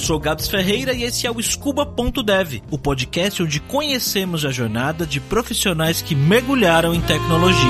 sou 0.00 0.18
Gabs 0.18 0.48
Ferreira 0.48 0.94
e 0.94 1.04
esse 1.04 1.26
é 1.26 1.30
o 1.30 1.40
Scuba.dev, 1.40 2.62
o 2.70 2.78
podcast 2.78 3.42
onde 3.42 3.60
conhecemos 3.60 4.46
a 4.46 4.50
jornada 4.50 5.06
de 5.06 5.20
profissionais 5.20 6.00
que 6.00 6.14
mergulharam 6.14 6.94
em 6.94 7.00
tecnologia. 7.02 7.60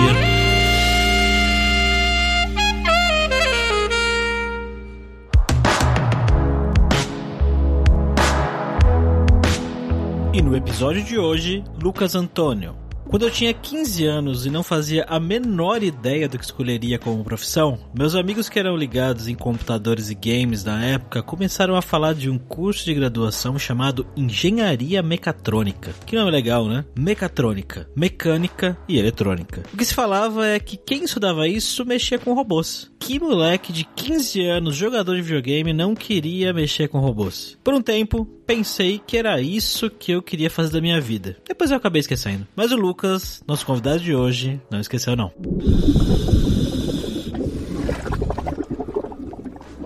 E 10.33 10.41
no 10.41 10.57
episódio 10.57 11.03
de 11.03 11.19
hoje, 11.19 11.65
Lucas 11.83 12.15
Antônio. 12.15 12.77
Quando 13.11 13.25
eu 13.25 13.31
tinha 13.31 13.53
15 13.53 14.07
anos 14.07 14.47
e 14.47 14.51
não 14.51 14.63
fazia 14.63 15.05
a 15.09 15.19
menor 15.19 15.83
ideia 15.83 16.29
do 16.29 16.39
que 16.39 16.45
escolheria 16.45 16.97
como 16.97 17.25
profissão, 17.25 17.77
meus 17.93 18.15
amigos 18.15 18.49
que 18.49 18.57
eram 18.57 18.77
ligados 18.77 19.27
em 19.27 19.35
computadores 19.35 20.11
e 20.11 20.15
games 20.15 20.63
na 20.63 20.85
época 20.85 21.21
começaram 21.21 21.75
a 21.75 21.83
falar 21.83 22.15
de 22.15 22.31
um 22.31 22.39
curso 22.39 22.85
de 22.85 22.95
graduação 22.95 23.59
chamado 23.59 24.07
Engenharia 24.17 25.03
Mecatrônica. 25.03 25.93
Que 26.07 26.15
nome 26.15 26.31
legal, 26.31 26.69
né? 26.69 26.85
Mecatrônica, 26.97 27.91
mecânica 27.97 28.79
e 28.89 28.97
eletrônica. 28.97 29.65
O 29.75 29.77
que 29.77 29.85
se 29.85 29.93
falava 29.93 30.47
é 30.47 30.61
que 30.61 30.77
quem 30.77 31.03
estudava 31.03 31.49
isso 31.49 31.85
mexia 31.85 32.17
com 32.17 32.33
robôs. 32.33 32.93
Que 33.01 33.19
moleque 33.19 33.73
de 33.73 33.83
15 33.83 34.47
anos, 34.47 34.77
jogador 34.77 35.17
de 35.17 35.23
videogame, 35.23 35.73
não 35.73 35.97
queria 35.97 36.53
mexer 36.53 36.87
com 36.87 37.01
robôs? 37.01 37.59
Por 37.65 37.75
um 37.75 37.83
tempo, 37.83 38.25
pensei 38.51 39.01
que 39.05 39.17
era 39.17 39.41
isso 39.41 39.89
que 39.89 40.11
eu 40.11 40.21
queria 40.21 40.51
fazer 40.51 40.73
da 40.73 40.81
minha 40.81 41.01
vida. 41.01 41.37
Depois 41.47 41.71
eu 41.71 41.77
acabei 41.77 42.01
esquecendo. 42.01 42.49
Mas 42.57 42.73
o 42.73 42.77
Lucas, 42.77 43.00
nosso 43.47 43.65
convidado 43.67 44.01
de 44.01 44.15
hoje, 44.15 44.61
não 44.71 44.81
esqueceu 44.81 45.17
não. 45.17 45.33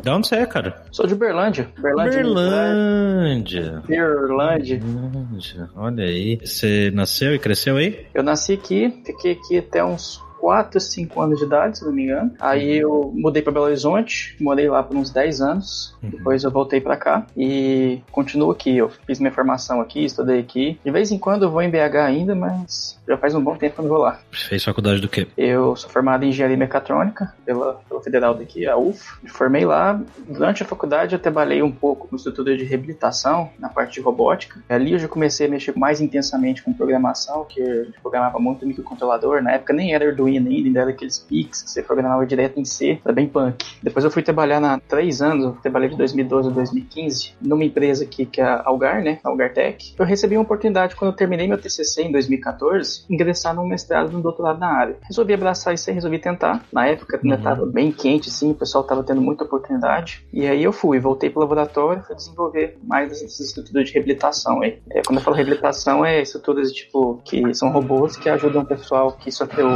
De 0.03 0.11
onde 0.11 0.29
você 0.29 0.37
é, 0.37 0.45
cara? 0.45 0.83
Sou 0.93 1.07
de 1.07 1.15
Berlândia. 1.15 1.71
Berlândia. 1.81 2.23
Berlândia. 2.23 3.83
Berlândia. 3.87 4.79
Berlândia. 4.79 5.71
Olha 5.75 6.05
aí. 6.05 6.39
Você 6.45 6.91
nasceu 6.93 7.35
e 7.35 7.39
cresceu 7.39 7.79
aí? 7.79 8.07
Eu 8.13 8.23
nasci 8.23 8.53
aqui, 8.53 9.03
fiquei 9.07 9.33
aqui 9.33 9.57
até 9.57 9.83
uns 9.83 10.21
4, 10.45 10.79
5 10.79 11.23
anos 11.23 11.39
de 11.39 11.47
idade, 11.47 11.79
se 11.79 11.85
não 11.87 11.91
me 11.91 12.03
engano. 12.03 12.33
Aí 12.39 12.77
eu 12.77 13.11
mudei 13.15 13.41
para 13.41 13.51
Belo 13.51 13.65
Horizonte, 13.65 14.37
morei 14.39 14.69
lá 14.69 14.83
por 14.83 14.95
uns 14.95 15.09
10 15.09 15.41
anos. 15.41 15.97
Uhum. 16.03 16.11
Depois 16.11 16.45
eu 16.45 16.51
voltei 16.51 16.83
para 16.83 16.99
cá 16.99 17.27
e 17.35 18.03
continuo 18.13 18.51
aqui. 18.51 18.77
Eu 18.77 18.91
fiz 19.07 19.19
minha 19.19 19.33
formação 19.33 19.81
aqui, 19.81 20.05
estudei 20.05 20.41
aqui. 20.41 20.79
De 20.85 20.91
vez 20.91 21.11
em 21.11 21.19
quando 21.19 21.45
eu 21.45 21.51
vou 21.51 21.63
em 21.63 21.71
BH 21.71 21.97
ainda, 21.97 22.35
mas 22.35 23.01
já 23.09 23.17
faz 23.17 23.35
um 23.35 23.43
bom 23.43 23.57
tempo 23.57 23.77
que 23.77 23.81
eu 23.81 23.85
não 23.85 23.91
vou 23.91 24.03
lá. 24.03 24.19
Fez 24.33 24.63
faculdade 24.63 25.01
do 25.01 25.09
quê? 25.09 25.27
Eu 25.35 25.75
sou 25.77 25.89
formado 25.89 26.27
em 26.27 26.29
Engenharia 26.29 26.59
Mecatrônica 26.59 27.33
pela, 27.47 27.81
pela 27.89 28.03
Federal 28.03 28.35
daqui, 28.35 28.67
a 28.67 28.77
UF. 28.77 29.03
Me 29.23 29.31
formei 29.31 29.65
lá. 29.65 29.99
Durante 30.29 30.63
a 30.63 30.67
faculdade 30.67 31.15
eu 31.15 31.19
trabalhei 31.19 31.63
um 31.63 31.73
pouco 31.73 32.07
no 32.11 32.19
estrutura 32.19 32.55
de 32.55 32.65
reabilitação, 32.65 33.49
na 33.59 33.71
parte 33.71 33.95
de 33.95 34.03
robótica. 34.03 34.63
Ali 34.69 34.93
eu 34.93 34.99
já 34.99 35.09
comecei 35.09 35.47
a 35.47 35.51
mexer 35.51 35.75
mais 35.75 36.03
intensamente 36.03 36.63
com 36.63 36.71
programação, 36.75 37.47
que 37.47 37.61
eu 37.61 37.87
programava 38.03 38.39
muito 38.39 38.67
microcontrolador. 38.67 39.43
Na 39.43 39.53
época 39.53 39.73
nem 39.73 39.95
era 39.95 40.07
Arduino 40.07 40.34
ainda, 40.39 40.51
ainda 40.51 40.81
era 40.81 40.91
aqueles 40.91 41.19
PICs 41.19 41.63
que 41.63 41.71
você 41.71 41.83
programava 41.83 42.27
direto 42.27 42.59
em 42.59 42.65
C, 42.65 43.01
era 43.05 43.15
bem 43.15 43.29
punk. 43.29 43.65
Depois 43.83 44.05
eu 44.05 44.11
fui 44.11 44.23
trabalhar 44.23 44.61
na 44.61 44.79
três 44.79 45.21
anos, 45.21 45.45
eu 45.45 45.53
trabalhei 45.63 45.89
de 45.89 45.97
2012 45.97 46.49
a 46.49 46.53
2015, 46.53 47.35
numa 47.41 47.65
empresa 47.65 48.05
aqui 48.05 48.27
que 48.27 48.41
é 48.41 48.45
a 48.45 48.63
Algar, 48.65 49.03
né, 49.03 49.19
Algar 49.25 49.53
Tech. 49.53 49.95
Eu 49.99 50.05
recebi 50.05 50.37
uma 50.37 50.43
oportunidade 50.43 50.97
quando 50.97 51.13
eu 51.13 51.17
terminei 51.17 51.47
meu 51.47 51.59
TCC 51.59 52.03
em 52.03 52.13
2014, 52.13 53.05
ingressar 53.11 53.55
num 53.55 53.67
mestrado 53.67 54.11
e 54.11 54.15
num 54.15 54.21
doutorado 54.21 54.59
na 54.59 54.69
área. 54.69 54.97
Resolvi 55.03 55.35
abraçar 55.35 55.75
isso 55.75 55.89
aí, 55.91 55.95
resolvi 55.95 56.19
tentar. 56.19 56.65
Na 56.73 56.87
época 56.87 57.21
ainda 57.23 57.37
estava 57.37 57.63
uhum. 57.63 57.71
bem 57.71 57.93
quente, 57.93 58.31
sim, 58.31 58.51
o 58.51 58.55
pessoal 58.55 58.83
estava 58.83 59.03
tendo 59.03 59.21
muita 59.21 59.45
oportunidade. 59.45 60.27
E 60.33 60.47
aí 60.47 60.63
eu 60.63 60.73
fui, 60.73 60.99
voltei 60.99 61.31
pro 61.31 61.41
laboratório, 61.41 62.03
fui 62.03 62.17
desenvolver 62.17 62.79
mais 62.83 63.13
essas 63.13 63.41
estruturas 63.41 63.87
de 63.87 63.95
reabilitação 63.95 64.63
aí. 64.63 64.79
É, 64.91 65.03
quando 65.03 65.19
eu 65.19 65.25
falo 65.25 65.37
reabilitação, 65.37 66.05
é 66.05 66.21
estruturas 66.21 66.73
tipo 66.73 67.21
que 67.25 67.55
são 67.55 67.71
robôs 67.71 68.17
que 68.17 68.29
ajudam 68.29 68.63
o 68.63 68.67
pessoal 68.67 69.13
que 69.13 69.31
sofreu 69.31 69.69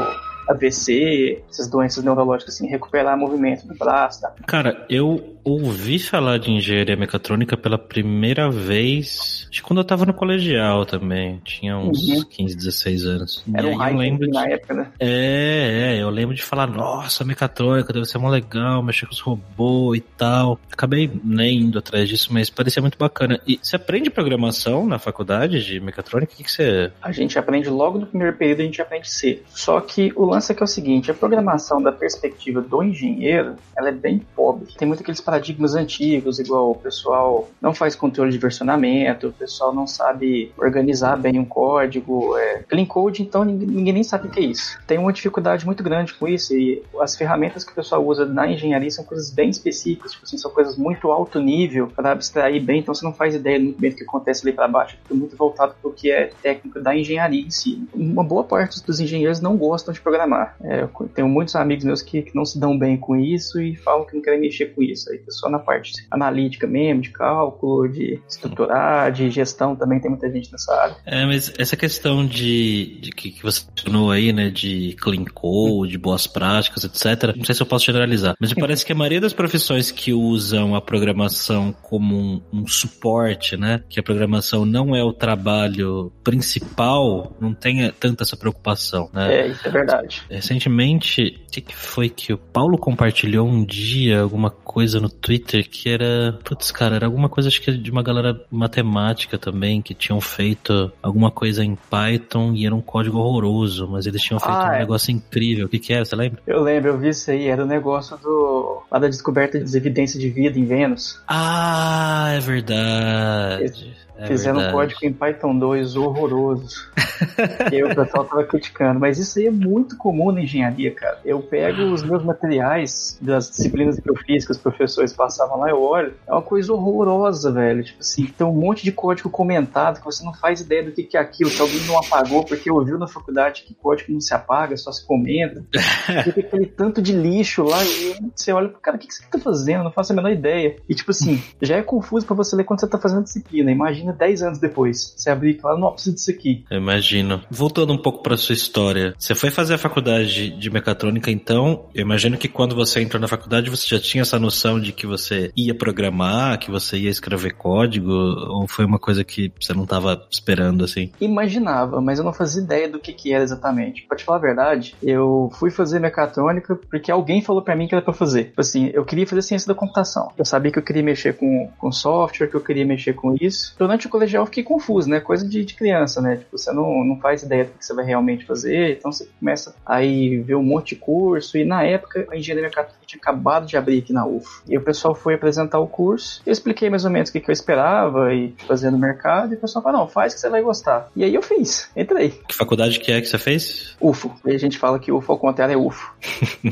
AVC, 0.49 1.43
essas 1.49 1.69
doenças 1.69 2.03
neurológicas, 2.03 2.55
assim, 2.55 2.67
recuperar 2.67 3.17
movimento 3.19 3.67
do 3.67 3.75
braço. 3.75 4.23
Tá? 4.23 4.33
Cara, 4.47 4.87
eu 4.89 5.38
ouvi 5.51 5.99
falar 5.99 6.39
de 6.39 6.51
engenharia 6.51 6.97
mecatrônica 6.97 7.57
pela 7.57 7.79
primeira 7.79 8.51
vez, 8.51 9.47
acho 9.51 9.63
que 9.63 9.63
quando 9.63 9.81
eu 9.81 9.85
tava 9.85 10.05
no 10.05 10.13
colegial 10.13 10.85
também, 10.85 11.41
tinha 11.45 11.77
uns 11.77 12.09
uhum. 12.09 12.25
15, 12.25 12.57
16 12.57 13.05
anos. 13.07 13.45
Era 13.55 13.67
um 13.67 13.77
hype 13.77 13.97
lembro 13.97 14.27
de... 14.27 14.33
na 14.33 14.47
época, 14.47 14.75
né? 14.75 14.91
É, 15.01 15.95
é, 15.97 16.03
eu 16.03 16.11
lembro 16.11 16.35
de 16.35 16.43
falar, 16.43 16.67
nossa, 16.67 17.25
mecatrônica 17.25 17.93
deve 17.93 18.05
ser 18.07 18.19
mó 18.19 18.29
legal, 18.29 18.83
mexer 18.83 19.07
com 19.07 19.13
os 19.13 19.21
robôs 19.21 19.99
e 19.99 20.01
tal. 20.01 20.59
Acabei 20.71 21.11
nem 21.25 21.61
indo 21.61 21.79
atrás 21.79 22.09
disso, 22.09 22.33
mas 22.33 22.51
parecia 22.51 22.83
muito 22.83 22.99
bacana. 22.99 23.41
E 23.47 23.59
você 23.63 23.77
aprende 23.77 24.11
programação 24.11 24.87
na 24.87 24.99
faculdade 24.99 25.65
de 25.65 25.81
mecatrônica? 25.81 26.33
O 26.33 26.37
que, 26.37 26.45
que 26.45 26.53
você... 26.53 26.93
A 27.01 27.13
gente 27.13 27.39
aprende 27.39 27.69
logo 27.69 27.99
no 27.99 28.07
primeiro 28.07 28.37
período, 28.37 28.61
a 28.61 28.65
gente 28.65 28.83
aprende 28.83 29.11
C. 29.11 29.43
Só 29.49 29.81
que 29.81 30.13
o 30.15 30.25
lance 30.25 30.53
é 30.53 30.55
que 30.55 30.63
é 30.63 30.65
o 30.65 30.69
seguinte, 30.69 31.11
a 31.11 31.15
programação 31.15 31.83
da 31.83 31.91
perspectiva 31.91 32.61
do 32.61 32.83
engenheiro, 32.83 33.57
ela 33.77 33.89
é 33.89 33.93
bem 33.93 34.21
pobre. 34.37 34.67
Tem 34.77 34.87
muito 34.87 35.01
aqueles 35.01 35.21
paradigmas 35.21 35.38
antigos, 35.75 36.39
igual 36.39 36.71
o 36.71 36.75
pessoal 36.75 37.49
não 37.61 37.75
faz 37.75 37.95
controle 37.95 38.31
de 38.31 38.39
versionamento, 38.39 39.29
o 39.29 39.33
pessoal 39.33 39.75
não 39.75 39.87
sabe 39.87 40.53
organizar 40.57 41.17
bem 41.17 41.39
um 41.39 41.45
código, 41.45 42.37
é, 42.37 42.63
clean 42.69 42.85
code, 42.85 43.23
então 43.23 43.45
ninguém, 43.45 43.93
nem 43.93 44.05
sabe 44.05 44.29
o 44.29 44.31
que 44.31 44.41
é 44.41 44.45
isso. 44.45 44.79
Tem 44.87 44.99
uma 44.99 45.13
dificuldade 45.13 45.65
muito 45.65 45.83
grande 45.83 46.15
com 46.15 46.29
isso 46.29 46.55
e 46.55 46.83
as 47.01 47.17
ferramentas 47.17 47.65
que 47.65 47.73
o 47.73 47.75
pessoal 47.75 48.05
usa 48.05 48.25
na 48.25 48.47
engenharia 48.47 48.91
são 48.91 49.05
coisas 49.05 49.31
bem 49.31 49.51
específicas, 49.51 50.13
tipo 50.13 50.25
assim, 50.25 50.39
são 50.39 50.51
coisas 50.51 50.77
muito 50.77 51.11
alto 51.11 51.41
nível 51.41 51.89
para 51.89 52.13
abstrair 52.13 52.63
bem, 52.63 52.81
então 52.81 52.95
você 52.95 53.05
não 53.05 53.13
faz 53.13 53.35
ideia 53.35 53.59
muito 53.59 53.81
bem 53.81 53.91
do 53.91 53.97
que 53.97 54.05
acontece 54.05 54.47
ali 54.47 54.55
para 54.55 54.69
baixo, 54.69 54.97
é 55.11 55.15
muito 55.15 55.37
voltado 55.37 55.75
para 55.81 55.91
o 55.91 55.93
que 55.93 56.11
é 56.11 56.31
técnico 56.43 56.81
da 56.81 56.95
engenharia 56.95 57.41
em 57.41 57.51
si. 57.51 57.83
Uma 57.95 58.23
boa 58.23 58.45
parte 58.45 58.85
dos 58.85 59.01
engenheiros 59.01 59.41
não 59.41 59.57
gostam 59.57 59.93
de 59.93 60.01
programar 60.01 60.19
programar. 60.19 60.57
É, 60.63 60.83
eu 60.83 61.09
tenho 61.15 61.29
muitos 61.29 61.55
amigos 61.55 61.85
meus 61.85 62.03
que, 62.03 62.23
que, 62.23 62.35
não 62.35 62.45
se 62.45 62.59
dão 62.59 62.79
bem 62.79 62.97
com 62.97 63.17
isso 63.17 63.61
e 63.61 63.77
falam 63.77 64.05
que 64.05 64.15
não 64.15 64.23
querem 64.23 64.41
mexer 64.41 64.67
com 64.67 64.83
isso. 64.83 65.11
Aí 65.19 65.33
só 65.33 65.49
na 65.49 65.59
parte 65.59 65.93
analítica 66.11 66.67
mesmo, 66.67 67.03
de 67.03 67.11
cálculo, 67.11 67.89
de 67.89 68.21
estruturar, 68.29 69.11
de 69.13 69.31
gestão 69.31 69.75
também 69.77 70.01
tem 70.01 70.11
muita 70.11 70.31
gente 70.31 70.51
nessa 70.53 70.75
área. 70.75 70.97
É, 71.05 71.27
mas 71.27 71.53
essa 71.59 71.77
questão 71.77 72.27
de, 72.27 72.99
de 73.01 73.11
que, 73.11 73.31
que 73.31 73.43
você 73.43 73.65
mencionou 73.69 74.11
aí, 74.11 74.33
né, 74.33 74.51
de 74.51 74.97
clean 75.01 75.25
code, 75.25 75.93
de 75.93 75.99
boas 75.99 76.27
práticas, 76.27 76.85
etc. 76.85 77.35
Não 77.37 77.45
sei 77.45 77.55
se 77.55 77.63
eu 77.63 77.67
posso 77.67 77.87
generalizar, 77.87 78.35
mas 78.41 78.53
me 78.53 78.61
parece 78.61 78.85
que 78.85 78.93
a 78.93 78.95
maioria 78.95 79.21
das 79.21 79.33
profissões 79.33 79.91
que 79.91 80.13
usam 80.13 80.75
a 80.75 80.81
programação 80.81 81.73
como 81.73 82.17
um, 82.17 82.43
um 82.53 82.67
suporte, 82.67 83.57
né, 83.57 83.83
que 83.89 83.99
a 83.99 84.03
programação 84.03 84.65
não 84.65 84.95
é 84.95 85.03
o 85.03 85.13
trabalho 85.13 86.13
principal, 86.23 87.37
não 87.41 87.55
tem 87.55 87.91
tanta 87.93 88.23
essa 88.23 88.37
preocupação, 88.37 89.09
né? 89.13 89.35
É, 89.35 89.49
isso 89.49 89.67
é 89.67 89.71
verdade. 89.71 90.23
Recentemente, 90.31 91.41
o 91.47 91.51
que, 91.51 91.61
que, 91.61 91.77
foi 91.77 92.09
que 92.09 92.33
o 92.33 92.39
Paulo 92.39 92.79
compartilhou 92.79 93.47
um 93.47 93.65
dia, 93.65 94.21
alguma 94.21 94.51
coisa 94.51 95.01
no 95.01 95.08
Twitter 95.09 95.69
que 95.69 95.89
era. 95.89 96.39
Putz, 96.45 96.71
cara, 96.71 96.97
era 96.97 97.07
alguma 97.07 97.29
coisa, 97.29 97.49
acho 97.49 97.61
que 97.61 97.73
de 97.73 97.91
uma 97.91 98.03
galera 98.03 98.41
matemática 98.51 99.39
também, 99.39 99.83
que 99.83 99.95
tinham 99.95 100.21
feito 100.21 100.93
alguma 101.03 101.31
coisa 101.31 101.65
em 101.65 101.77
Python 101.91 102.53
e 102.55 102.67
era 102.67 102.75
um 102.75 102.81
código 102.81 103.19
horroroso, 103.19 103.89
mas 103.89 104.07
eles 104.07 104.23
tinham 104.23 104.41
feito 104.41 104.55
ah, 104.55 104.71
um 104.71 104.73
é. 104.73 104.79
negócio 104.81 105.13
incrível. 105.13 105.67
O 105.67 105.69
que, 105.69 105.79
que 105.79 105.93
era, 105.93 106.05
você 106.05 106.17
lembra? 106.17 106.41
Eu 106.47 106.63
lembro, 106.63 106.91
eu 106.91 106.99
vi 106.99 107.09
isso 107.09 107.31
aí, 107.31 107.49
era 107.49 107.63
o 107.63 107.65
um 107.65 107.69
negócio 107.69 108.17
do. 108.19 108.83
lá 108.91 108.99
da 108.99 109.09
descoberta 109.09 109.59
das 109.59 109.75
evidências 109.75 110.21
de 110.21 110.29
vida 110.29 110.59
em 110.59 110.65
Vênus. 110.65 111.21
Ah, 111.27 112.33
é 112.35 112.41
verdade. 112.41 113.65
Esse... 113.65 114.08
É 114.19 114.27
Fizeram 114.27 114.61
um 114.61 114.73
código 114.73 114.99
em 115.05 115.13
Python 115.13 115.57
2 115.57 115.95
horroroso. 115.95 116.91
e 117.73 117.85
o 117.85 117.95
pessoal 117.95 118.25
tava 118.25 118.45
criticando. 118.45 118.99
Mas 118.99 119.17
isso 119.17 119.39
aí 119.39 119.47
é 119.47 119.51
muito 119.51 119.97
comum 119.97 120.33
na 120.33 120.43
engenharia, 120.43 120.93
cara. 120.93 121.21
Eu 121.25 121.41
pego 121.41 121.83
os 121.83 122.03
meus 122.03 122.25
materiais 122.25 123.17
das 123.23 123.49
disciplinas 123.49 124.01
que 124.01 124.11
eu 124.11 124.17
fiz, 124.17 124.45
que 124.45 124.51
os 124.51 124.59
professores 124.59 125.13
passavam 125.13 125.59
lá, 125.59 125.71
eu 125.71 125.81
olho. 125.81 126.15
É 126.27 126.33
uma 126.33 126.43
coisa 126.43 126.73
horrorosa, 126.73 127.53
velho. 127.53 127.85
Tipo 127.85 128.01
assim, 128.01 128.27
tem 128.27 128.45
um 128.45 128.53
monte 128.53 128.83
de 128.83 128.91
código 128.91 129.31
comentado 129.31 130.01
que 130.01 130.05
você 130.05 130.25
não 130.25 130.35
faz 130.35 130.61
ideia 130.61 130.83
do 130.83 130.91
que, 130.91 131.05
que 131.05 131.17
é 131.17 131.21
aquilo, 131.21 131.51
que 131.51 131.61
alguém 131.61 131.81
não 131.87 131.99
apagou 131.99 132.45
porque 132.45 132.69
ouviu 132.71 132.99
na 132.99 133.07
faculdade 133.07 133.63
que 133.63 133.75
código 133.75 134.13
não 134.13 134.21
se 134.21 134.35
apaga, 134.35 134.77
só 134.77 134.91
se 134.91 135.07
comenta. 135.07 135.65
Tem 136.35 136.45
aquele 136.45 136.67
tanto 136.67 137.01
de 137.01 137.13
lixo 137.13 137.63
lá 137.63 137.85
e 137.85 138.17
você 138.35 138.53
olha 138.53 138.69
cara, 138.83 138.97
o 138.97 139.01
que, 139.01 139.07
que 139.07 139.15
você 139.15 139.25
tá 139.31 139.39
fazendo? 139.39 139.79
Eu 139.79 139.85
não 139.85 139.93
faço 139.93 140.13
a 140.13 140.17
menor 140.17 140.31
ideia. 140.31 140.77
E 140.89 140.95
tipo 140.95 141.13
assim, 141.13 141.41
já 141.63 141.77
é 141.77 141.83
confuso 141.83 142.27
para 142.27 142.35
você 142.35 142.57
ler 142.57 142.65
quando 142.65 142.81
você 142.81 142.89
tá 142.89 142.99
fazendo 142.99 143.23
disciplina. 143.25 143.71
Imagina 143.71 144.08
imagina 144.09 144.13
10 144.13 144.43
anos 144.43 144.59
depois. 144.59 145.15
Você 145.17 145.31
abrir 145.31 145.57
e 145.57 145.61
falar, 145.61 145.79
não, 145.79 145.93
preciso 145.93 146.17
disso 146.17 146.31
aqui. 146.31 146.65
Eu 146.71 146.79
imagino. 146.79 147.43
Voltando 147.51 147.93
um 147.93 147.99
pouco 147.99 148.23
para 148.23 148.37
sua 148.37 148.55
história, 148.55 149.15
você 149.19 149.35
foi 149.35 149.51
fazer 149.51 149.75
a 149.75 149.79
faculdade 149.79 150.51
de 150.51 150.71
mecatrônica, 150.71 151.31
então, 151.31 151.87
eu 151.95 152.03
imagino 152.03 152.37
que 152.37 152.49
quando 152.49 152.75
você 152.75 153.01
entrou 153.01 153.21
na 153.21 153.29
faculdade 153.29 153.71
você 153.71 153.87
já 153.87 154.01
tinha 154.01 154.23
essa 154.23 154.39
noção 154.39 154.81
de 154.81 154.93
que 154.93 155.07
você 155.07 155.53
ia 155.57 155.75
programar, 155.75 156.59
que 156.59 156.71
você 156.71 156.97
ia 156.97 157.11
escrever 157.11 157.55
código, 157.55 158.11
ou 158.11 158.67
foi 158.67 158.85
uma 158.85 158.99
coisa 158.99 159.25
que 159.25 159.53
você 159.61 159.73
não 159.75 159.85
estava 159.85 160.27
esperando 160.31 160.85
assim? 160.85 161.11
Imaginava, 161.21 162.01
mas 162.01 162.19
eu 162.19 162.25
não 162.25 162.33
fazia 162.33 162.63
ideia 162.63 162.89
do 162.89 162.99
que, 162.99 163.13
que 163.13 163.33
era 163.33 163.45
exatamente. 163.45 164.03
Pra 164.03 164.17
te 164.17 164.25
falar 164.25 164.39
a 164.39 164.41
verdade, 164.41 164.95
eu 165.03 165.51
fui 165.59 165.71
fazer 165.71 165.99
mecatrônica 165.99 166.79
porque 166.91 167.11
alguém 167.11 167.43
falou 167.43 167.63
para 167.63 167.77
mim 167.77 167.87
que 167.87 167.95
era 167.95 168.05
pra 168.05 168.15
fazer. 168.15 168.45
Tipo 168.45 168.61
assim, 168.61 168.91
eu 168.93 169.05
queria 169.05 169.27
fazer 169.27 169.43
ciência 169.43 169.69
da 169.69 169.75
computação. 169.75 170.33
Eu 170.37 170.45
sabia 170.45 170.73
que 170.73 170.79
eu 170.79 170.83
queria 170.83 171.03
mexer 171.03 171.35
com, 171.35 171.71
com 171.79 171.93
software, 171.93 172.49
que 172.49 172.55
eu 172.55 172.61
queria 172.61 172.85
mexer 172.85 173.15
com 173.15 173.35
isso. 173.41 173.75
Durante 173.99 174.07
o 174.07 174.11
colegial 174.11 174.43
eu 174.43 174.47
fiquei 174.47 174.63
confuso, 174.63 175.11
né? 175.11 175.19
Coisa 175.19 175.47
de, 175.47 175.65
de 175.65 175.75
criança, 175.75 176.21
né? 176.21 176.37
Tipo, 176.37 176.57
você 176.57 176.71
não, 176.73 177.05
não 177.05 177.19
faz 177.19 177.43
ideia 177.43 177.65
do 177.65 177.73
que 177.73 177.85
você 177.85 177.93
vai 177.93 178.05
realmente 178.05 178.47
fazer, 178.47 178.97
então 178.97 179.11
você 179.11 179.29
começa 179.41 179.75
aí 179.85 180.39
ver 180.39 180.55
um 180.55 180.63
monte 180.63 180.95
de 180.95 181.01
curso. 181.01 181.59
E 181.59 181.65
na 181.65 181.83
época, 181.83 182.25
a 182.31 182.37
engenharia 182.37 182.69
mecânica 182.69 182.95
tinha 183.05 183.19
acabado 183.19 183.67
de 183.67 183.77
abrir 183.77 183.99
aqui 183.99 184.13
na 184.13 184.27
UF. 184.27 184.63
E 184.69 184.77
o 184.77 184.83
pessoal 184.83 185.15
foi 185.15 185.35
apresentar 185.35 185.81
o 185.81 185.87
curso. 185.89 186.43
Eu 186.47 186.53
expliquei 186.53 186.89
mais 186.89 187.05
ou 187.05 187.11
menos 187.11 187.31
o 187.31 187.33
que, 187.33 187.41
que 187.41 187.51
eu 187.51 187.53
esperava 187.53 188.33
e 188.33 188.55
fazer 188.67 188.91
no 188.91 188.99
mercado. 188.99 189.53
E 189.55 189.57
o 189.57 189.61
pessoal 189.61 189.83
falou: 189.83 190.01
não, 190.01 190.09
faz 190.09 190.35
que 190.35 190.41
você 190.41 190.49
vai 190.49 190.63
gostar. 190.63 191.11
E 191.17 191.25
aí 191.25 191.35
eu 191.35 191.43
fiz, 191.43 191.91
entrei. 191.97 192.31
Que 192.47 192.55
faculdade 192.55 193.01
que 193.01 193.11
é 193.11 193.21
que 193.21 193.27
você 193.27 193.39
fez? 193.39 193.97
UFO. 194.01 194.33
E 194.47 194.53
a 194.53 194.59
gente 194.59 194.79
fala 194.79 194.99
que 194.99 195.11
UFO 195.11 195.33
ao 195.33 195.39
contrário 195.39 195.73
é 195.73 195.77
UFO. 195.77 196.15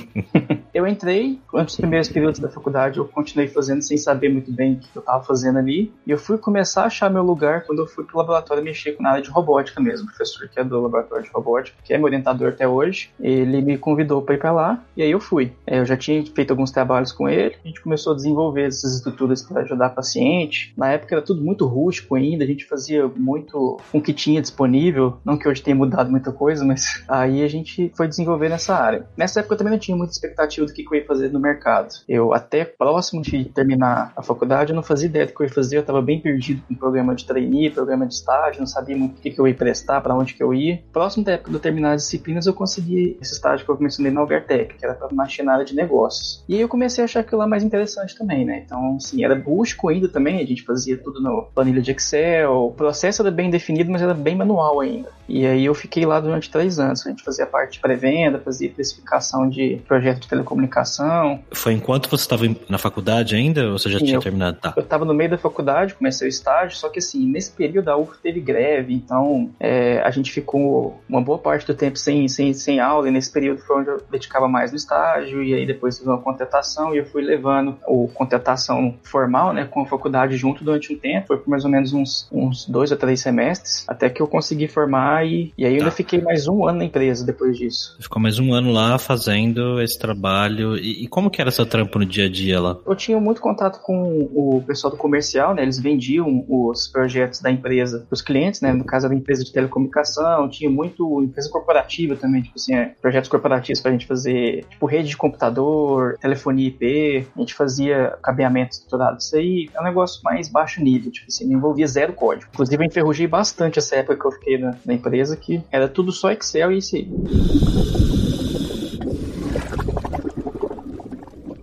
eu 0.73 0.87
entrei, 0.87 1.41
antes 1.55 1.75
dos 1.75 1.81
primeiros 1.81 2.09
períodos 2.09 2.39
da 2.39 2.49
faculdade, 2.49 2.99
eu 2.99 3.07
continuei 3.07 3.49
fazendo 3.49 3.83
sem 3.83 3.97
saber 3.97 4.29
muito 4.29 4.53
bem 4.53 4.75
o 4.75 4.79
que 4.79 4.89
eu 4.95 5.01
estava 5.01 5.25
fazendo 5.25 5.59
ali. 5.59 5.93
E 6.07 6.11
eu 6.11 6.19
fui 6.19 6.39
começar 6.39 6.83
a 6.83 6.87
achar 6.87 7.11
meu 7.17 7.25
lugar 7.25 7.65
quando 7.65 7.81
eu 7.81 7.87
fui 7.87 8.05
pro 8.05 8.19
laboratório 8.19 8.63
mexer 8.63 8.93
com 8.93 9.07
a 9.07 9.11
área 9.11 9.23
de 9.23 9.31
robótica 9.31 9.81
mesmo. 9.81 10.07
O 10.07 10.09
professor 10.09 10.49
que 10.49 10.61
é 10.61 10.65
do 10.65 10.81
laboratório 10.81 11.25
de 11.25 11.31
robótica, 11.31 11.77
que 11.83 11.93
é 11.93 11.97
meu 11.97 12.07
orientador 12.07 12.49
até 12.49 12.69
hoje, 12.69 13.11
ele 13.19 13.61
me 13.61 13.79
convidou 13.79 14.23
para 14.23 14.35
ir 14.35 14.39
para 14.39 14.53
lá 14.53 14.85
e 14.97 15.03
aí 15.03 15.11
eu 15.11 15.21
fui. 15.21 15.53
É, 15.67 15.79
eu 15.79 15.87
já 15.87 15.97
tinha 15.97 16.25
feito 16.25 16.51
alguns 16.51 16.71
trabalhos 16.71 17.13
com 17.13 17.29
ele, 17.29 17.57
a 17.65 17.69
gente 17.69 17.81
começou 17.81 18.13
a 18.13 18.17
desenvolver 18.17 18.67
essas 18.67 18.95
estruturas 18.97 19.43
para 19.43 19.63
ajudar 19.63 19.91
paciente. 19.91 20.73
Na 20.77 20.93
época 20.93 21.15
era 21.15 21.23
tudo 21.23 21.43
muito 21.43 21.67
rústico 21.67 22.15
ainda, 22.15 22.45
a 22.45 22.47
gente 22.47 22.65
fazia 22.67 23.07
muito 23.09 23.79
com 23.91 23.99
o 23.99 24.03
que 24.03 24.13
tinha 24.13 24.41
disponível, 24.41 25.19
não 25.25 25.39
que 25.39 25.49
hoje 25.49 25.63
tenha 25.63 25.77
mudado 25.77 26.11
muita 26.11 26.33
coisa, 26.33 26.65
mas 26.65 27.03
aí 27.09 27.43
a 27.43 27.49
gente 27.49 27.91
foi 27.97 28.09
desenvolver 28.09 28.49
nessa 28.49 28.75
área. 28.75 29.07
Nessa 29.17 29.41
época 29.41 29.55
eu 29.55 29.59
também 29.59 29.73
não 29.73 29.79
tinha 29.79 29.97
muita 29.97 30.13
expectativa 30.13 30.67
do 30.67 30.73
que 30.73 30.85
eu 30.85 30.95
ia 30.95 31.07
fazer 31.07 31.33
no 31.33 31.41
mercado. 31.41 31.95
Eu 32.09 32.35
até 32.35 32.65
próximo 32.65 33.23
de 33.23 33.45
terminar 33.47 34.13
a 34.17 34.23
faculdade, 34.23 34.71
eu 34.73 34.77
não 34.77 34.83
fazia 34.83 35.07
ideia 35.07 35.27
do 35.27 35.33
que 35.33 35.43
eu 35.43 35.47
ia 35.47 35.53
fazer, 35.53 35.77
eu 35.77 35.81
estava 35.81 36.03
bem 36.03 36.21
perdido 36.21 36.63
com 36.67 36.75
programa 37.07 37.15
de 37.15 37.25
trainee, 37.25 37.71
programa 37.71 38.07
de 38.07 38.15
estágio, 38.15 38.61
não 38.61 38.67
sabia 38.67 38.97
muito 38.97 39.19
o 39.19 39.21
que, 39.21 39.31
que 39.31 39.41
eu 39.41 39.47
ia 39.47 39.55
prestar, 39.55 40.01
para 40.01 40.15
onde 40.15 40.35
que 40.35 40.43
eu 40.43 40.53
ia. 40.53 40.83
Próximo 40.93 41.25
da 41.25 41.33
época 41.33 41.51
de 41.51 41.57
eu 41.57 41.61
terminar 41.61 41.93
as 41.93 42.03
disciplinas, 42.03 42.47
eu 42.47 42.55
consegui 42.55 43.17
esse 43.21 43.35
estágio 43.35 43.65
que 43.65 43.71
eu 43.71 43.79
mencionei 43.79 44.13
na 44.13 44.21
Albertec, 44.21 44.75
que 44.77 44.85
era 44.85 44.95
para 44.95 45.15
machinária 45.15 45.65
de 45.65 45.75
negócios. 45.75 46.45
E 46.49 46.55
aí 46.55 46.61
eu 46.61 46.69
comecei 46.69 47.03
a 47.03 47.05
achar 47.05 47.21
aquilo 47.21 47.39
lá 47.39 47.47
mais 47.47 47.63
interessante 47.63 48.17
também, 48.17 48.45
né? 48.45 48.63
Então, 48.65 48.97
assim, 48.97 49.25
era 49.25 49.35
busco 49.35 49.89
ainda 49.89 50.09
também, 50.09 50.41
a 50.41 50.47
gente 50.47 50.63
fazia 50.63 50.97
tudo 50.97 51.21
no 51.21 51.49
planilha 51.55 51.81
de 51.81 51.93
Excel, 51.93 52.67
o 52.67 52.73
processo 52.73 53.23
era 53.23 53.31
bem 53.31 53.51
definido, 53.51 53.91
mas 53.91 54.03
era 54.03 54.15
bem 54.15 54.35
manual 54.35 54.81
ainda. 54.81 55.17
E 55.29 55.45
aí 55.45 55.65
eu 55.65 55.75
fiquei 55.75 56.07
lá 56.07 56.21
durante 56.21 56.51
três 56.51 56.79
anos. 56.79 57.05
A 57.07 57.11
gente 57.11 57.23
fazia 57.23 57.47
parte 57.47 57.75
de 57.75 57.81
pré-venda, 57.81 58.39
fazia 58.39 58.71
precificação 58.71 59.49
de 59.49 59.81
projeto 59.87 60.21
de 60.21 60.29
telecomunicação. 60.29 61.41
Foi 61.53 61.73
enquanto 61.73 62.09
você 62.09 62.23
estava 62.23 62.45
na 62.69 62.79
faculdade 62.79 63.35
ainda 63.35 63.67
ou 63.67 63.79
você 63.79 63.91
já 63.91 63.99
Sim, 63.99 64.05
tinha 64.05 64.17
eu, 64.17 64.23
terminado? 64.23 64.59
Tá. 64.59 64.73
Eu 64.77 64.83
estava 64.83 65.05
no 65.05 65.13
meio 65.13 65.31
da 65.31 65.39
faculdade, 65.39 65.95
comecei 65.95 66.29
o 66.29 66.31
estágio, 66.31 66.77
só 66.87 66.89
que 66.89 67.01
assim, 67.01 67.27
nesse 67.27 67.51
período 67.51 67.89
a 67.89 67.97
UF 67.97 68.19
teve 68.23 68.41
greve, 68.41 68.95
então 68.95 69.51
é, 69.59 70.01
a 70.03 70.11
gente 70.11 70.31
ficou 70.31 71.01
uma 71.09 71.21
boa 71.21 71.39
parte 71.39 71.67
do 71.67 71.75
tempo 71.75 71.99
sem, 71.99 72.29
sem, 72.29 72.53
sem 72.53 72.79
aula, 72.79 73.09
e 73.09 73.11
nesse 73.11 73.33
período 73.33 73.61
foi 73.63 73.81
onde 73.81 73.91
eu 73.91 74.01
dedicava 74.11 74.47
mais 74.47 74.71
no 74.71 74.77
estágio, 74.77 75.43
e 75.43 75.53
aí 75.53 75.67
depois 75.67 75.99
fiz 75.99 76.07
uma 76.07 76.19
contratação 76.19 76.95
e 76.95 76.99
eu 76.99 77.07
fui 77.07 77.23
levando 77.23 77.77
o 77.87 78.09
contratação 78.09 78.95
formal, 79.03 79.53
né, 79.53 79.65
com 79.65 79.83
a 79.83 79.87
faculdade 79.87 80.37
junto 80.37 80.63
durante 80.63 80.95
um 80.95 80.99
tempo, 80.99 81.27
foi 81.27 81.39
por 81.39 81.49
mais 81.49 81.65
ou 81.65 81.71
menos 81.71 81.93
uns, 81.93 82.29
uns 82.31 82.67
dois 82.67 82.93
ou 82.93 82.97
três 82.97 83.21
semestres, 83.21 83.85
até 83.89 84.09
que 84.09 84.23
eu 84.23 84.29
consegui 84.29 84.69
formar 84.69 85.27
e, 85.27 85.53
e 85.59 85.65
aí 85.65 85.73
eu 85.73 85.79
tá. 85.79 85.85
ainda 85.87 85.91
fiquei 85.91 86.21
mais 86.21 86.47
um 86.47 86.67
ano 86.67 86.79
na 86.79 86.85
empresa 86.85 87.27
depois 87.27 87.57
disso. 87.57 87.97
Ficou 87.99 88.23
mais 88.23 88.39
um 88.39 88.53
ano 88.53 88.71
lá 88.71 88.99
fazendo 88.99 89.81
esse 89.81 89.99
trabalho. 89.99 90.77
E, 90.77 91.05
e, 91.05 91.09
como 91.09 91.31
que 91.31 91.41
era 91.41 91.51
seu 91.51 91.67
trampo 91.67 91.99
no 91.99 92.07
dia 92.07 92.27
a 92.27 92.31
dia 92.31 92.61
lá? 92.61 92.77
Eu 92.87 92.95
tinha 92.95 93.19
muito 93.19 93.41
contato 93.41 93.81
com 93.81 94.29
o 94.33 94.63
pessoal 94.67 94.91
do 94.91 94.97
comercial, 94.97 95.55
né? 95.55 95.63
Eles 95.63 95.79
vendiam 95.79 96.45
os 96.81 96.89
projetos 96.89 97.41
da 97.41 97.51
empresa 97.51 98.01
para 98.01 98.15
os 98.15 98.23
clientes, 98.23 98.61
né? 98.61 98.73
No 98.73 98.85
caso, 98.85 99.07
era 99.07 99.15
empresa 99.15 99.45
de 99.45 99.53
telecomunicação, 99.53 100.49
tinha 100.49 100.71
muito 100.71 101.23
empresa 101.23 101.49
corporativa 101.51 102.17
também, 102.17 102.43
tipo 102.43 102.55
assim, 102.57 102.75
é, 102.75 102.95
projetos 103.01 103.29
corporativos 103.29 103.81
para 103.81 103.91
a 103.91 103.93
gente 103.93 104.07
fazer, 104.07 104.65
tipo, 104.71 104.87
rede 104.87 105.09
de 105.09 105.17
computador, 105.17 106.17
telefonia 106.21 106.69
IP, 106.69 107.27
a 107.37 107.41
gente 107.41 107.55
fazia 107.55 108.17
cabeamento 108.23 108.73
estruturado. 108.73 109.19
Isso 109.19 109.37
aí 109.37 109.69
é 109.75 109.81
um 109.81 109.85
negócio 109.85 110.21
mais 110.23 110.49
baixo 110.49 110.83
nível, 110.83 111.11
tipo 111.11 111.27
assim, 111.29 111.47
não 111.47 111.59
envolvia 111.59 111.87
zero 111.87 112.13
código. 112.13 112.51
Inclusive, 112.53 112.83
eu 112.83 112.87
enferrujei 112.87 113.27
bastante 113.27 113.79
essa 113.79 113.97
época 113.97 114.17
que 114.17 114.27
eu 114.27 114.33
fiquei 114.33 114.59
na, 114.59 114.75
na 114.85 114.95
empresa, 114.95 115.37
que 115.37 115.63
era 115.71 115.89
tudo 115.89 116.13
só 116.13 116.31
Excel 116.31 116.73
e 116.73 116.79
isso 116.79 116.97
aí. 116.97 117.09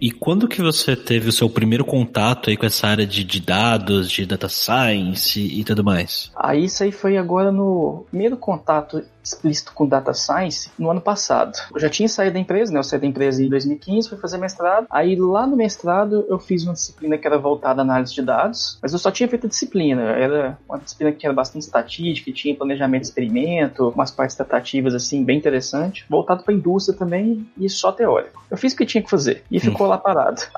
E 0.03 0.11
quando 0.23 0.47
que 0.47 0.61
você 0.61 0.95
teve 0.95 1.27
o 1.27 1.33
seu 1.33 1.49
primeiro 1.49 1.83
contato 1.83 2.49
aí 2.49 2.55
com 2.55 2.65
essa 2.65 2.87
área 2.87 3.05
de, 3.05 3.25
de 3.25 3.41
dados, 3.41 4.09
de 4.09 4.25
data 4.25 4.47
science 4.47 5.37
e, 5.37 5.65
tudo 5.65 5.83
mais? 5.83 6.31
Aí 6.33 6.63
isso 6.63 6.81
aí 6.81 6.93
foi 6.93 7.17
agora 7.17 7.51
no 7.51 8.05
primeiro 8.09 8.37
contato 8.37 9.03
explícito 9.23 9.71
com 9.73 9.87
data 9.87 10.13
science 10.13 10.69
no 10.77 10.91
ano 10.91 11.01
passado. 11.01 11.57
Eu 11.73 11.79
já 11.79 11.89
tinha 11.89 12.09
saído 12.09 12.33
da 12.33 12.39
empresa, 12.39 12.71
né? 12.71 12.79
Eu 12.79 12.83
saí 12.83 12.99
da 12.99 13.07
empresa 13.07 13.41
em 13.41 13.49
2015, 13.49 14.09
fui 14.09 14.17
fazer 14.17 14.37
mestrado. 14.37 14.85
Aí 14.89 15.15
lá 15.15 15.47
no 15.47 15.55
mestrado 15.55 16.25
eu 16.27 16.37
fiz 16.37 16.63
uma 16.63 16.73
disciplina 16.73 17.17
que 17.17 17.25
era 17.25 17.37
voltada 17.37 17.81
à 17.81 17.83
análise 17.83 18.13
de 18.13 18.21
dados, 18.21 18.77
mas 18.81 18.91
eu 18.91 18.99
só 18.99 19.09
tinha 19.09 19.29
feito 19.29 19.47
a 19.47 19.49
disciplina. 19.49 20.01
Era 20.01 20.57
uma 20.67 20.77
disciplina 20.77 21.11
que 21.11 21.25
era 21.25 21.33
bastante 21.33 21.63
estatística, 21.63 22.25
que 22.25 22.33
tinha 22.33 22.55
planejamento 22.55 23.01
de 23.01 23.07
experimento, 23.07 23.89
umas 23.89 24.11
partes 24.11 24.35
tratativas 24.35 24.93
assim 24.93 25.23
bem 25.23 25.37
interessante, 25.37 26.05
voltado 26.09 26.43
para 26.43 26.53
a 26.53 26.57
indústria 26.57 26.97
também 26.97 27.47
e 27.57 27.69
só 27.69 27.91
teórico. 27.91 28.43
Eu 28.51 28.57
fiz 28.57 28.73
o 28.73 28.75
que 28.75 28.85
tinha 28.85 29.01
que 29.03 29.09
fazer 29.09 29.43
e 29.49 29.59
ficou 29.59 29.87
lá 29.87 29.97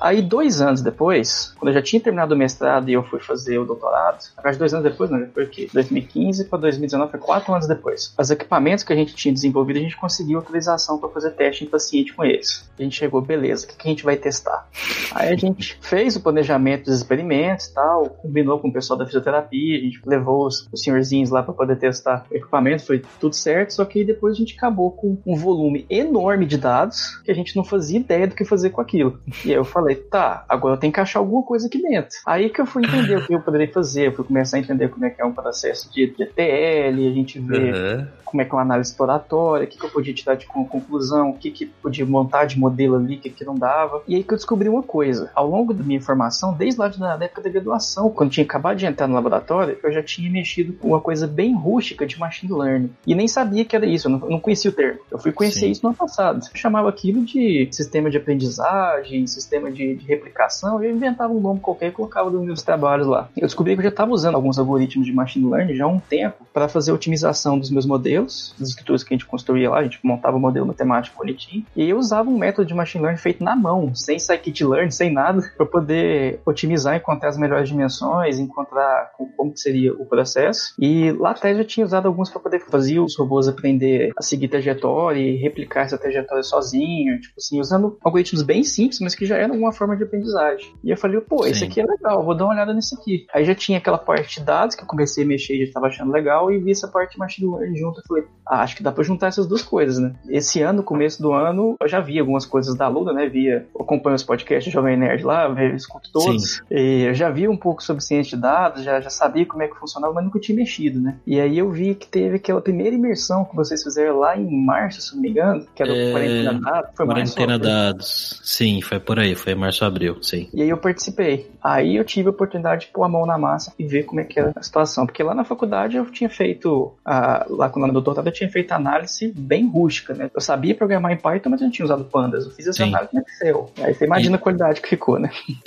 Aí 0.00 0.22
dois 0.22 0.60
anos 0.60 0.82
depois, 0.82 1.54
quando 1.58 1.68
eu 1.68 1.74
já 1.74 1.82
tinha 1.82 2.00
terminado 2.00 2.34
o 2.34 2.38
mestrado 2.38 2.88
e 2.88 2.92
eu 2.92 3.02
fui 3.02 3.20
fazer 3.20 3.58
o 3.58 3.64
doutorado, 3.64 4.18
na 4.36 4.52
dois 4.52 4.72
anos 4.72 4.84
depois, 4.84 5.10
não, 5.10 5.26
foi 5.32 5.44
aqui, 5.44 5.68
2015 5.72 6.44
para 6.44 6.58
2019, 6.60 7.10
foi 7.10 7.20
quatro 7.20 7.52
anos 7.52 7.66
depois. 7.66 8.14
As 8.16 8.30
equipamentos 8.30 8.84
que 8.84 8.92
a 8.92 8.96
gente 8.96 9.14
tinha 9.14 9.32
desenvolvido, 9.32 9.78
a 9.78 9.82
gente 9.82 9.96
conseguiu 9.96 10.38
autorização 10.38 10.98
para 10.98 11.08
fazer 11.08 11.30
teste 11.32 11.64
em 11.64 11.66
paciente 11.66 12.12
com 12.12 12.24
eles. 12.24 12.68
A 12.78 12.82
gente 12.82 12.96
chegou, 12.96 13.20
beleza, 13.20 13.64
o 13.64 13.68
que, 13.68 13.76
que 13.76 13.88
a 13.88 13.90
gente 13.90 14.04
vai 14.04 14.16
testar? 14.16 14.68
Aí 15.12 15.32
a 15.32 15.36
gente 15.36 15.78
fez 15.80 16.16
o 16.16 16.20
planejamento 16.20 16.84
dos 16.84 16.96
experimentos 16.96 17.68
tal, 17.68 18.06
combinou 18.10 18.58
com 18.58 18.68
o 18.68 18.72
pessoal 18.72 18.98
da 18.98 19.06
fisioterapia, 19.06 19.78
a 19.78 19.80
gente 19.80 20.00
levou 20.04 20.46
os, 20.46 20.68
os 20.72 20.82
senhorzinhos 20.82 21.30
lá 21.30 21.42
para 21.42 21.54
poder 21.54 21.76
testar 21.76 22.26
o 22.30 22.36
equipamento, 22.36 22.84
foi 22.84 23.02
tudo 23.20 23.34
certo, 23.34 23.72
só 23.72 23.84
que 23.84 24.04
depois 24.04 24.34
a 24.34 24.36
gente 24.36 24.56
acabou 24.56 24.90
com 24.90 25.18
um 25.26 25.36
volume 25.36 25.86
enorme 25.88 26.46
de 26.46 26.58
dados 26.58 27.16
que 27.24 27.30
a 27.30 27.34
gente 27.34 27.56
não 27.56 27.64
fazia 27.64 27.98
ideia 27.98 28.26
do 28.26 28.34
que 28.34 28.44
fazer 28.44 28.70
com 28.70 28.80
aquilo. 28.80 29.18
E 29.46 29.50
aí 29.50 29.56
eu 29.56 29.64
falei, 29.64 29.94
tá, 29.94 30.44
agora 30.48 30.74
eu 30.74 30.78
tenho 30.78 30.92
que 30.92 30.98
achar 30.98 31.20
alguma 31.20 31.42
coisa 31.42 31.68
aqui 31.68 31.80
dentro. 31.80 32.18
Aí 32.26 32.50
que 32.50 32.60
eu 32.60 32.66
fui 32.66 32.84
entender 32.84 33.16
o 33.16 33.24
que 33.24 33.32
eu 33.32 33.40
poderia 33.40 33.72
fazer, 33.72 34.08
eu 34.08 34.12
fui 34.12 34.24
começar 34.24 34.56
a 34.56 34.60
entender 34.60 34.88
como 34.88 35.04
é 35.04 35.10
que 35.10 35.22
é 35.22 35.24
um 35.24 35.32
processo 35.32 35.92
de, 35.92 36.02
ETL, 36.18 37.08
a 37.08 37.14
gente 37.14 37.38
vê 37.38 37.70
uhum. 37.70 38.06
como 38.24 38.42
é 38.42 38.44
que 38.44 38.50
é 38.50 38.54
uma 38.54 38.62
análise 38.62 38.90
exploratória, 38.90 39.66
o 39.66 39.68
que, 39.68 39.78
que 39.78 39.84
eu 39.84 39.90
podia 39.90 40.12
tirar 40.12 40.34
de 40.34 40.46
conclusão, 40.46 41.30
o 41.30 41.38
que, 41.38 41.50
que 41.52 41.66
podia 41.66 42.04
montar 42.04 42.46
de 42.46 42.58
modelo 42.58 42.96
ali, 42.96 43.16
o 43.16 43.20
que, 43.20 43.30
que 43.30 43.44
não 43.44 43.54
dava. 43.54 44.02
E 44.08 44.16
aí 44.16 44.24
que 44.24 44.32
eu 44.32 44.36
descobri 44.36 44.68
uma 44.68 44.82
coisa. 44.82 45.30
Ao 45.32 45.48
longo 45.48 45.72
da 45.72 45.84
minha 45.84 46.00
formação, 46.00 46.52
desde 46.52 46.80
lá 46.80 46.88
da 46.88 47.24
época 47.24 47.42
da 47.42 47.50
graduação, 47.50 48.10
quando 48.10 48.30
tinha 48.30 48.44
acabado 48.44 48.76
de 48.76 48.86
entrar 48.86 49.06
no 49.06 49.14
laboratório, 49.14 49.78
eu 49.80 49.92
já 49.92 50.02
tinha 50.02 50.28
mexido 50.28 50.72
com 50.72 50.88
uma 50.88 51.00
coisa 51.00 51.26
bem 51.28 51.54
rústica 51.54 52.04
de 52.04 52.18
machine 52.18 52.52
learning. 52.52 52.90
E 53.06 53.14
nem 53.14 53.28
sabia 53.28 53.64
que 53.64 53.76
era 53.76 53.86
isso, 53.86 54.08
eu 54.08 54.12
não, 54.12 54.18
não 54.18 54.40
conhecia 54.40 54.70
o 54.70 54.74
termo. 54.74 55.00
Eu 55.10 55.18
fui 55.18 55.30
conhecer 55.30 55.60
Sim. 55.60 55.70
isso 55.70 55.82
no 55.82 55.90
ano 55.90 55.98
passado. 55.98 56.40
Eu 56.52 56.58
chamava 56.58 56.88
aquilo 56.88 57.24
de 57.24 57.68
sistema 57.70 58.10
de 58.10 58.16
aprendizagem, 58.16 59.26
sistema 59.36 59.70
de, 59.70 59.94
de 59.94 60.06
replicação, 60.06 60.82
eu 60.82 60.90
inventava 60.90 61.32
um 61.32 61.40
nome 61.40 61.60
qualquer 61.60 61.88
e 61.88 61.92
colocava 61.92 62.30
nos 62.30 62.44
meus 62.44 62.62
trabalhos 62.62 63.06
lá. 63.06 63.28
Eu 63.36 63.46
descobri 63.46 63.74
que 63.74 63.80
eu 63.80 63.84
já 63.84 63.90
estava 63.90 64.12
usando 64.12 64.34
alguns 64.34 64.58
algoritmos 64.58 65.06
de 65.06 65.12
machine 65.12 65.50
learning 65.50 65.74
já 65.74 65.84
há 65.84 65.88
um 65.88 65.98
tempo 65.98 66.46
para 66.52 66.68
fazer 66.68 66.92
otimização 66.92 67.58
dos 67.58 67.70
meus 67.70 67.86
modelos, 67.86 68.54
das 68.58 68.70
escrituras 68.70 69.04
que 69.04 69.12
a 69.12 69.16
gente 69.16 69.26
construía 69.26 69.70
lá, 69.70 69.78
a 69.78 69.82
gente 69.84 69.98
montava 70.02 70.36
o 70.36 70.38
um 70.38 70.42
modelo 70.42 70.66
matemático 70.66 71.18
bonitinho, 71.18 71.64
e 71.76 71.88
eu 71.88 71.98
usava 71.98 72.28
um 72.28 72.38
método 72.38 72.66
de 72.66 72.74
machine 72.74 73.02
learning 73.02 73.20
feito 73.20 73.44
na 73.44 73.54
mão, 73.54 73.94
sem 73.94 74.18
scikit-learn, 74.18 74.90
sem 74.90 75.12
nada, 75.12 75.42
para 75.56 75.66
poder 75.66 76.40
otimizar, 76.46 76.96
encontrar 76.96 77.28
as 77.28 77.36
melhores 77.36 77.68
dimensões, 77.68 78.38
encontrar 78.38 79.12
como 79.36 79.56
seria 79.56 79.92
o 79.92 80.06
processo. 80.06 80.74
E 80.78 81.12
lá 81.12 81.30
atrás 81.30 81.58
eu 81.58 81.64
tinha 81.64 81.84
usado 81.84 82.06
alguns 82.06 82.30
para 82.30 82.40
poder 82.40 82.60
fazer 82.60 82.98
os 82.98 83.16
robôs 83.16 83.48
aprender 83.48 84.12
a 84.16 84.22
seguir 84.22 84.48
trajetória 84.48 85.20
e 85.20 85.36
replicar 85.36 85.84
essa 85.84 85.98
trajetória 85.98 86.42
sozinho, 86.42 87.20
tipo 87.20 87.34
assim, 87.36 87.60
usando 87.60 87.98
algoritmos 88.02 88.42
bem 88.42 88.64
simples, 88.64 89.00
mas 89.00 89.14
que 89.14 89.25
que 89.26 89.28
já 89.28 89.36
era 89.36 89.52
alguma 89.52 89.72
forma 89.72 89.96
de 89.96 90.04
aprendizagem. 90.04 90.72
E 90.82 90.90
eu 90.90 90.96
falei, 90.96 91.20
pô, 91.20 91.44
esse 91.44 91.60
Sim. 91.60 91.66
aqui 91.66 91.80
é 91.80 91.84
legal, 91.84 92.24
vou 92.24 92.34
dar 92.34 92.44
uma 92.44 92.54
olhada 92.54 92.72
nesse 92.72 92.94
aqui. 92.94 93.26
Aí 93.34 93.44
já 93.44 93.54
tinha 93.54 93.78
aquela 93.78 93.98
parte 93.98 94.38
de 94.38 94.46
dados 94.46 94.76
que 94.76 94.82
eu 94.82 94.86
comecei 94.86 95.24
a 95.24 95.26
mexer 95.26 95.54
e 95.54 95.58
já 95.58 95.64
estava 95.64 95.86
achando 95.88 96.12
legal, 96.12 96.50
e 96.50 96.58
vi 96.58 96.70
essa 96.70 96.88
parte 96.88 97.12
de 97.12 97.18
machine 97.18 97.50
learning 97.50 97.76
junto. 97.76 97.98
Eu 98.00 98.04
falei, 98.06 98.24
ah, 98.46 98.62
acho 98.62 98.76
que 98.76 98.82
dá 98.82 98.92
pra 98.92 99.02
juntar 99.02 99.26
essas 99.26 99.46
duas 99.46 99.62
coisas, 99.62 99.98
né? 99.98 100.14
Esse 100.28 100.62
ano, 100.62 100.78
no 100.78 100.82
começo 100.84 101.20
do 101.20 101.32
ano, 101.32 101.74
eu 101.80 101.88
já 101.88 102.00
vi 102.00 102.18
algumas 102.18 102.46
coisas 102.46 102.76
da 102.76 102.86
Luna, 102.86 103.12
né? 103.12 103.28
Via, 103.28 103.66
acompanho 103.78 104.14
os 104.14 104.22
podcasts 104.22 104.70
do 104.70 104.74
Jovem 104.74 104.96
Nerd 104.96 105.24
lá, 105.24 105.48
eu 105.48 105.74
escuto 105.74 106.10
todos. 106.12 106.62
E 106.70 107.02
eu 107.08 107.14
já 107.14 107.30
vi 107.30 107.48
um 107.48 107.56
pouco 107.56 107.82
sobre 107.82 108.02
ciência 108.02 108.36
de 108.36 108.42
dados, 108.42 108.84
já, 108.84 109.00
já 109.00 109.10
sabia 109.10 109.46
como 109.46 109.62
é 109.62 109.68
que 109.68 109.76
funcionava, 109.76 110.12
mas 110.14 110.24
nunca 110.24 110.38
tinha 110.38 110.56
mexido, 110.56 111.00
né? 111.00 111.18
E 111.26 111.40
aí 111.40 111.58
eu 111.58 111.70
vi 111.70 111.94
que 111.94 112.06
teve 112.06 112.36
aquela 112.36 112.60
primeira 112.60 112.94
imersão 112.94 113.44
que 113.44 113.56
vocês 113.56 113.82
fizeram 113.82 114.18
lá 114.18 114.36
em 114.36 114.64
março, 114.64 115.00
se 115.00 115.14
não 115.14 115.22
me 115.22 115.30
engano, 115.30 115.66
que 115.74 115.82
era 115.82 115.92
o 115.92 115.96
É, 115.96 116.12
Quarentena 116.12 116.60
Dados. 116.60 116.90
Foi 116.94 117.06
Quarentena 117.06 117.58
dados. 117.58 118.40
Sim, 118.44 118.80
foi 118.82 119.00
por 119.00 119.15
aí, 119.20 119.34
foi 119.34 119.54
março 119.54 119.84
abril, 119.84 120.22
sim. 120.22 120.48
E 120.52 120.62
aí 120.62 120.68
eu 120.68 120.76
participei. 120.78 121.50
Aí 121.62 121.96
eu 121.96 122.04
tive 122.04 122.28
a 122.28 122.30
oportunidade 122.30 122.86
de 122.86 122.92
pôr 122.92 123.04
a 123.04 123.08
mão 123.08 123.26
na 123.26 123.36
massa 123.38 123.72
e 123.78 123.84
ver 123.86 124.04
como 124.04 124.20
é 124.20 124.24
que 124.24 124.38
era 124.38 124.52
a 124.54 124.62
situação. 124.62 125.06
Porque 125.06 125.22
lá 125.22 125.34
na 125.34 125.44
faculdade 125.44 125.96
eu 125.96 126.04
tinha 126.06 126.28
feito, 126.30 126.92
a, 127.04 127.44
lá 127.48 127.68
quando 127.68 127.84
eu 127.84 127.88
no 127.88 127.94
doutorado, 127.94 128.26
eu 128.26 128.32
tinha 128.32 128.50
feito 128.50 128.72
análise 128.72 129.32
bem 129.36 129.66
rústica, 129.68 130.14
né? 130.14 130.30
Eu 130.34 130.40
sabia 130.40 130.74
programar 130.74 131.12
em 131.12 131.16
Python, 131.16 131.50
mas 131.50 131.60
eu 131.60 131.66
não 131.66 131.72
tinha 131.72 131.84
usado 131.84 132.04
pandas. 132.04 132.44
Eu 132.44 132.50
fiz 132.52 132.66
essa 132.66 132.84
Sim. 132.84 132.88
análise 132.90 133.14
no 133.14 133.20
Excel. 133.22 133.70
Aí 133.80 133.94
você 133.94 134.04
imagina 134.04 134.36
a 134.36 134.38
qualidade 134.38 134.80
que 134.80 134.88
ficou, 134.88 135.18
né? 135.18 135.30